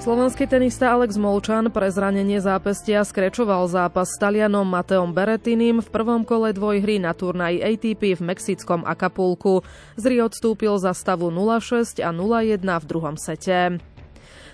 Slovenský 0.01 0.49
tenista 0.49 0.97
Alex 0.97 1.21
Molčan 1.21 1.69
pre 1.69 1.93
zranenie 1.93 2.41
zápestia 2.41 3.05
skrečoval 3.05 3.69
zápas 3.69 4.09
s 4.09 4.17
Talianom 4.17 4.65
Mateom 4.65 5.13
Beretinim 5.13 5.85
v 5.85 5.89
prvom 5.93 6.25
kole 6.25 6.57
dvojhry 6.57 6.97
na 6.97 7.13
turnaji 7.13 7.61
ATP 7.61 8.17
v 8.17 8.23
mexickom 8.25 8.89
Acapulku. 8.89 9.61
Zri 10.01 10.25
odstúpil 10.25 10.81
za 10.81 10.97
stavu 10.97 11.29
0-6 11.29 12.01
a 12.01 12.09
0-1 12.09 12.65
v 12.65 12.85
druhom 12.89 13.21
sete. 13.21 13.85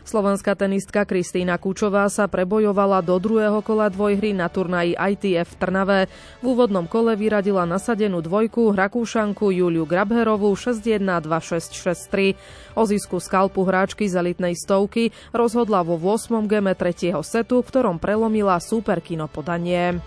Slovenská 0.03 0.59
tenistka 0.59 1.07
Kristýna 1.07 1.63
Kučová 1.63 2.11
sa 2.11 2.27
prebojovala 2.27 3.07
do 3.07 3.23
druhého 3.23 3.63
kola 3.63 3.87
dvojhry 3.87 4.35
na 4.35 4.51
turnaji 4.51 4.99
ITF 4.99 5.55
v 5.55 5.59
Trnave. 5.63 6.01
V 6.43 6.45
úvodnom 6.51 6.91
kole 6.91 7.15
vyradila 7.15 7.63
nasadenú 7.63 8.19
dvojku 8.19 8.75
Rakúšanku 8.75 9.55
Juliu 9.55 9.87
Grabherovú 9.87 10.51
6-1, 10.59 11.07
2-6, 11.23 12.35
6-3. 12.35 12.35
O 12.75 12.83
zisku 12.83 13.23
skalpu 13.23 13.63
hráčky 13.63 14.11
z 14.11 14.19
elitnej 14.19 14.59
stovky 14.59 15.15
rozhodla 15.31 15.87
vo 15.87 15.95
8. 15.95 16.51
game 16.51 16.75
tretieho 16.75 17.23
setu, 17.23 17.63
v 17.63 17.71
ktorom 17.71 18.03
prelomila 18.03 18.59
superkino 18.59 19.31
podanie. 19.31 20.03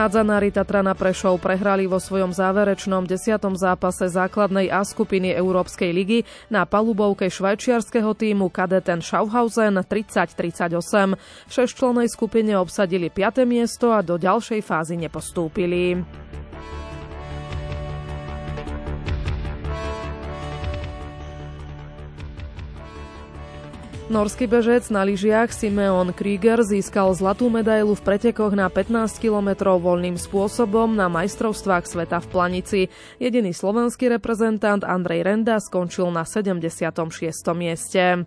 Hádzanári 0.00 0.48
Tatrana 0.48 0.96
Prešov 0.96 1.44
prehrali 1.44 1.84
vo 1.84 2.00
svojom 2.00 2.32
záverečnom 2.32 3.04
desiatom 3.04 3.52
zápase 3.52 4.08
základnej 4.08 4.72
A 4.72 4.80
skupiny 4.80 5.28
Európskej 5.28 5.92
ligy 5.92 6.24
na 6.48 6.64
palubovke 6.64 7.28
švajčiarského 7.28 8.16
týmu 8.16 8.48
Kadeten 8.48 9.04
Schaufhausen 9.04 9.76
30-38. 9.76 11.20
V 11.20 11.50
šesťčlennej 11.52 12.08
skupine 12.08 12.56
obsadili 12.56 13.12
5. 13.12 13.44
miesto 13.44 13.92
a 13.92 14.00
do 14.00 14.16
ďalšej 14.16 14.64
fázy 14.64 14.96
nepostúpili. 14.96 16.00
Norský 24.10 24.50
bežec 24.50 24.90
na 24.90 25.06
lyžiach 25.06 25.54
Simeon 25.54 26.10
Krieger 26.10 26.66
získal 26.66 27.14
zlatú 27.14 27.46
medailu 27.46 27.94
v 27.94 28.02
pretekoch 28.02 28.50
na 28.58 28.66
15 28.66 29.22
km 29.22 29.78
voľným 29.78 30.18
spôsobom 30.18 30.98
na 30.98 31.06
majstrovstvách 31.06 31.86
sveta 31.86 32.18
v 32.18 32.26
Planici. 32.26 32.80
Jediný 33.22 33.54
slovenský 33.54 34.10
reprezentant 34.10 34.82
Andrej 34.82 35.22
Renda 35.22 35.62
skončil 35.62 36.10
na 36.10 36.26
76. 36.26 36.90
mieste. 37.54 38.26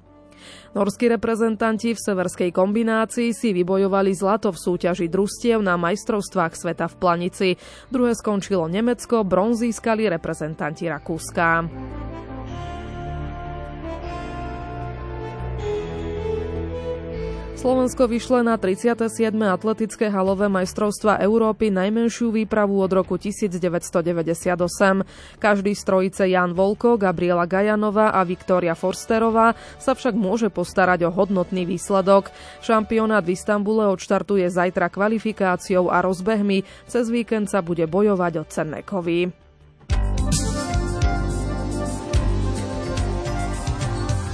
Norskí 0.72 1.12
reprezentanti 1.12 1.92
v 1.92 2.00
severskej 2.00 2.56
kombinácii 2.56 3.36
si 3.36 3.52
vybojovali 3.52 4.16
zlato 4.16 4.56
v 4.56 4.64
súťaži 4.64 5.12
družstiev 5.12 5.60
na 5.60 5.76
majstrovstvách 5.76 6.56
sveta 6.56 6.88
v 6.88 6.96
Planici. 6.96 7.50
Druhé 7.92 8.16
skončilo 8.16 8.72
Nemecko, 8.72 9.28
bronz 9.28 9.60
získali 9.60 10.08
reprezentanti 10.08 10.88
Rakúska. 10.88 11.68
Slovensko 17.64 18.12
vyšle 18.12 18.44
na 18.44 18.60
37. 18.60 19.32
atletické 19.40 20.12
halové 20.12 20.52
majstrovstva 20.52 21.24
Európy 21.24 21.72
najmenšiu 21.72 22.36
výpravu 22.36 22.76
od 22.76 22.92
roku 22.92 23.16
1998. 23.16 24.04
Každý 25.40 25.72
z 25.72 25.84
trojice 25.88 26.28
Jan 26.28 26.52
Volko, 26.52 27.00
Gabriela 27.00 27.48
Gajanova 27.48 28.12
a 28.12 28.20
Viktória 28.28 28.76
Forsterová 28.76 29.56
sa 29.80 29.96
však 29.96 30.12
môže 30.12 30.52
postarať 30.52 31.08
o 31.08 31.16
hodnotný 31.16 31.64
výsledok. 31.64 32.36
Šampionát 32.60 33.24
v 33.24 33.32
Istambule 33.32 33.88
odštartuje 33.96 34.44
zajtra 34.52 34.92
kvalifikáciou 34.92 35.88
a 35.88 36.04
rozbehmi. 36.04 36.68
Cez 36.92 37.08
víkend 37.08 37.48
sa 37.48 37.64
bude 37.64 37.88
bojovať 37.88 38.34
o 38.38 38.44
cenné 38.44 38.84
kovy. 38.84 39.32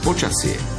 Počasie 0.01 0.78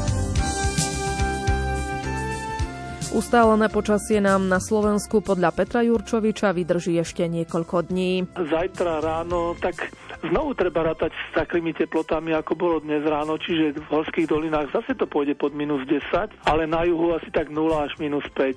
Ustálené 3.10 3.66
počasie 3.66 4.22
nám 4.22 4.46
na 4.46 4.62
Slovensku 4.62 5.18
podľa 5.18 5.50
Petra 5.50 5.82
Jurčoviča 5.82 6.54
vydrží 6.54 6.94
ešte 6.94 7.26
niekoľko 7.26 7.90
dní. 7.90 8.22
Zajtra 8.38 9.02
ráno, 9.02 9.58
tak 9.58 9.90
znovu 10.22 10.54
treba 10.54 10.86
rátať 10.86 11.10
s 11.10 11.28
takými 11.34 11.74
teplotami, 11.74 12.30
ako 12.38 12.52
bolo 12.54 12.76
dnes 12.78 13.02
ráno, 13.02 13.34
čiže 13.34 13.82
v 13.82 13.90
horských 13.90 14.30
dolinách 14.30 14.70
zase 14.70 14.94
to 14.94 15.10
pôjde 15.10 15.34
pod 15.34 15.50
minus 15.50 15.82
10, 15.90 16.46
ale 16.46 16.70
na 16.70 16.86
juhu 16.86 17.18
asi 17.18 17.26
tak 17.34 17.50
0 17.50 17.58
až 17.74 17.98
minus 17.98 18.24
5. 18.38 18.54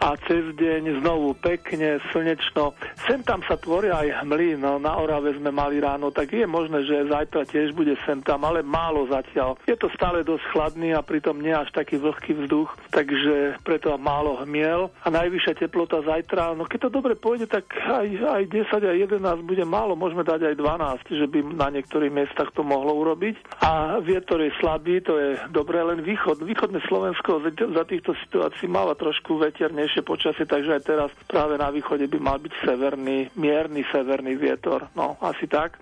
A 0.00 0.14
cez 0.30 0.54
deň 0.54 1.02
znovu 1.02 1.34
pekne, 1.34 1.98
slnečno. 2.14 2.78
Sem 3.10 3.26
tam 3.26 3.42
sa 3.50 3.58
tvoria 3.58 3.98
aj 4.06 4.22
hmly, 4.22 4.54
no 4.54 4.78
na 4.78 4.94
Orave 4.96 5.34
sme 5.34 5.50
mali 5.50 5.82
ráno, 5.82 6.14
tak 6.14 6.30
je 6.30 6.46
možné, 6.46 6.86
že 6.86 7.10
zajtra 7.10 7.42
tiež 7.42 7.74
bude 7.74 7.98
sem 8.06 8.22
tam, 8.22 8.46
ale 8.46 8.62
málo 8.62 9.10
zatiaľ. 9.10 9.58
Je 9.66 9.74
to 9.74 9.90
stále 9.98 10.22
dosť 10.22 10.46
chladný 10.54 10.94
a 10.94 11.02
pritom 11.02 11.42
nie 11.42 11.52
až 11.52 11.74
taký 11.74 11.98
vlhký 11.98 12.38
vzduch, 12.38 12.70
takže 12.94 13.58
pre 13.66 13.80
preto 13.80 13.96
málo 13.96 14.36
hmiel 14.44 14.92
a 15.00 15.08
najvyššia 15.08 15.56
teplota 15.56 16.04
zajtra, 16.04 16.52
no 16.52 16.68
keď 16.68 16.84
to 16.84 17.00
dobre 17.00 17.16
pôjde, 17.16 17.48
tak 17.48 17.64
aj, 17.72 18.12
aj 18.12 18.42
10 18.44 18.76
a 18.76 18.92
11 18.92 19.40
bude 19.40 19.64
málo, 19.64 19.96
môžeme 19.96 20.20
dať 20.20 20.52
aj 20.52 20.54
12, 20.60 20.89
že 21.06 21.26
by 21.28 21.54
na 21.54 21.68
niektorých 21.70 22.10
miestach 22.10 22.50
to 22.56 22.64
mohlo 22.64 22.96
urobiť. 22.96 23.62
A 23.62 24.00
vietor 24.00 24.40
je 24.40 24.50
slabý, 24.58 25.04
to 25.04 25.18
je 25.18 25.28
dobré, 25.52 25.84
len 25.84 26.00
východ. 26.00 26.42
Východné 26.42 26.80
Slovensko 26.88 27.44
za 27.52 27.84
týchto 27.84 28.16
situácií 28.26 28.66
máva 28.66 28.96
trošku 28.96 29.38
veternejšie 29.38 30.02
počasie, 30.02 30.48
takže 30.48 30.80
aj 30.80 30.82
teraz 30.82 31.10
práve 31.28 31.60
na 31.60 31.68
východe 31.68 32.08
by 32.08 32.18
mal 32.18 32.38
byť 32.40 32.52
severný, 32.64 33.30
mierny 33.36 33.84
severný 33.92 34.34
vietor. 34.38 34.88
No, 34.96 35.20
asi 35.20 35.46
tak. 35.46 35.78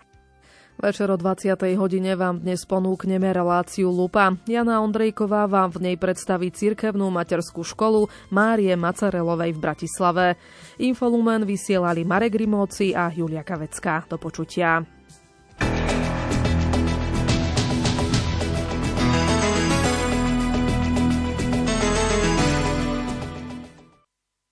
Večer 0.79 1.11
o 1.11 1.19
20. 1.19 1.59
hodine 1.75 2.15
vám 2.15 2.39
dnes 2.39 2.63
ponúkneme 2.63 3.35
reláciu 3.35 3.91
Lupa. 3.91 4.31
Jana 4.47 4.79
Ondrejková 4.79 5.51
vám 5.51 5.75
v 5.75 5.91
nej 5.91 5.97
predstaví 5.99 6.55
cirkevnú 6.55 7.11
materskú 7.11 7.67
školu 7.67 8.07
Márie 8.31 8.71
Macarelovej 8.79 9.59
v 9.59 9.63
Bratislave. 9.63 10.39
Infolumen 10.79 11.43
vysielali 11.43 12.07
Marek 12.07 12.39
Rimóci 12.39 12.95
a 12.95 13.11
Julia 13.11 13.43
Kavecká. 13.43 14.07
Do 14.07 14.23
počutia 14.23 14.98
thank 15.59 16.03
you. 16.03 16.08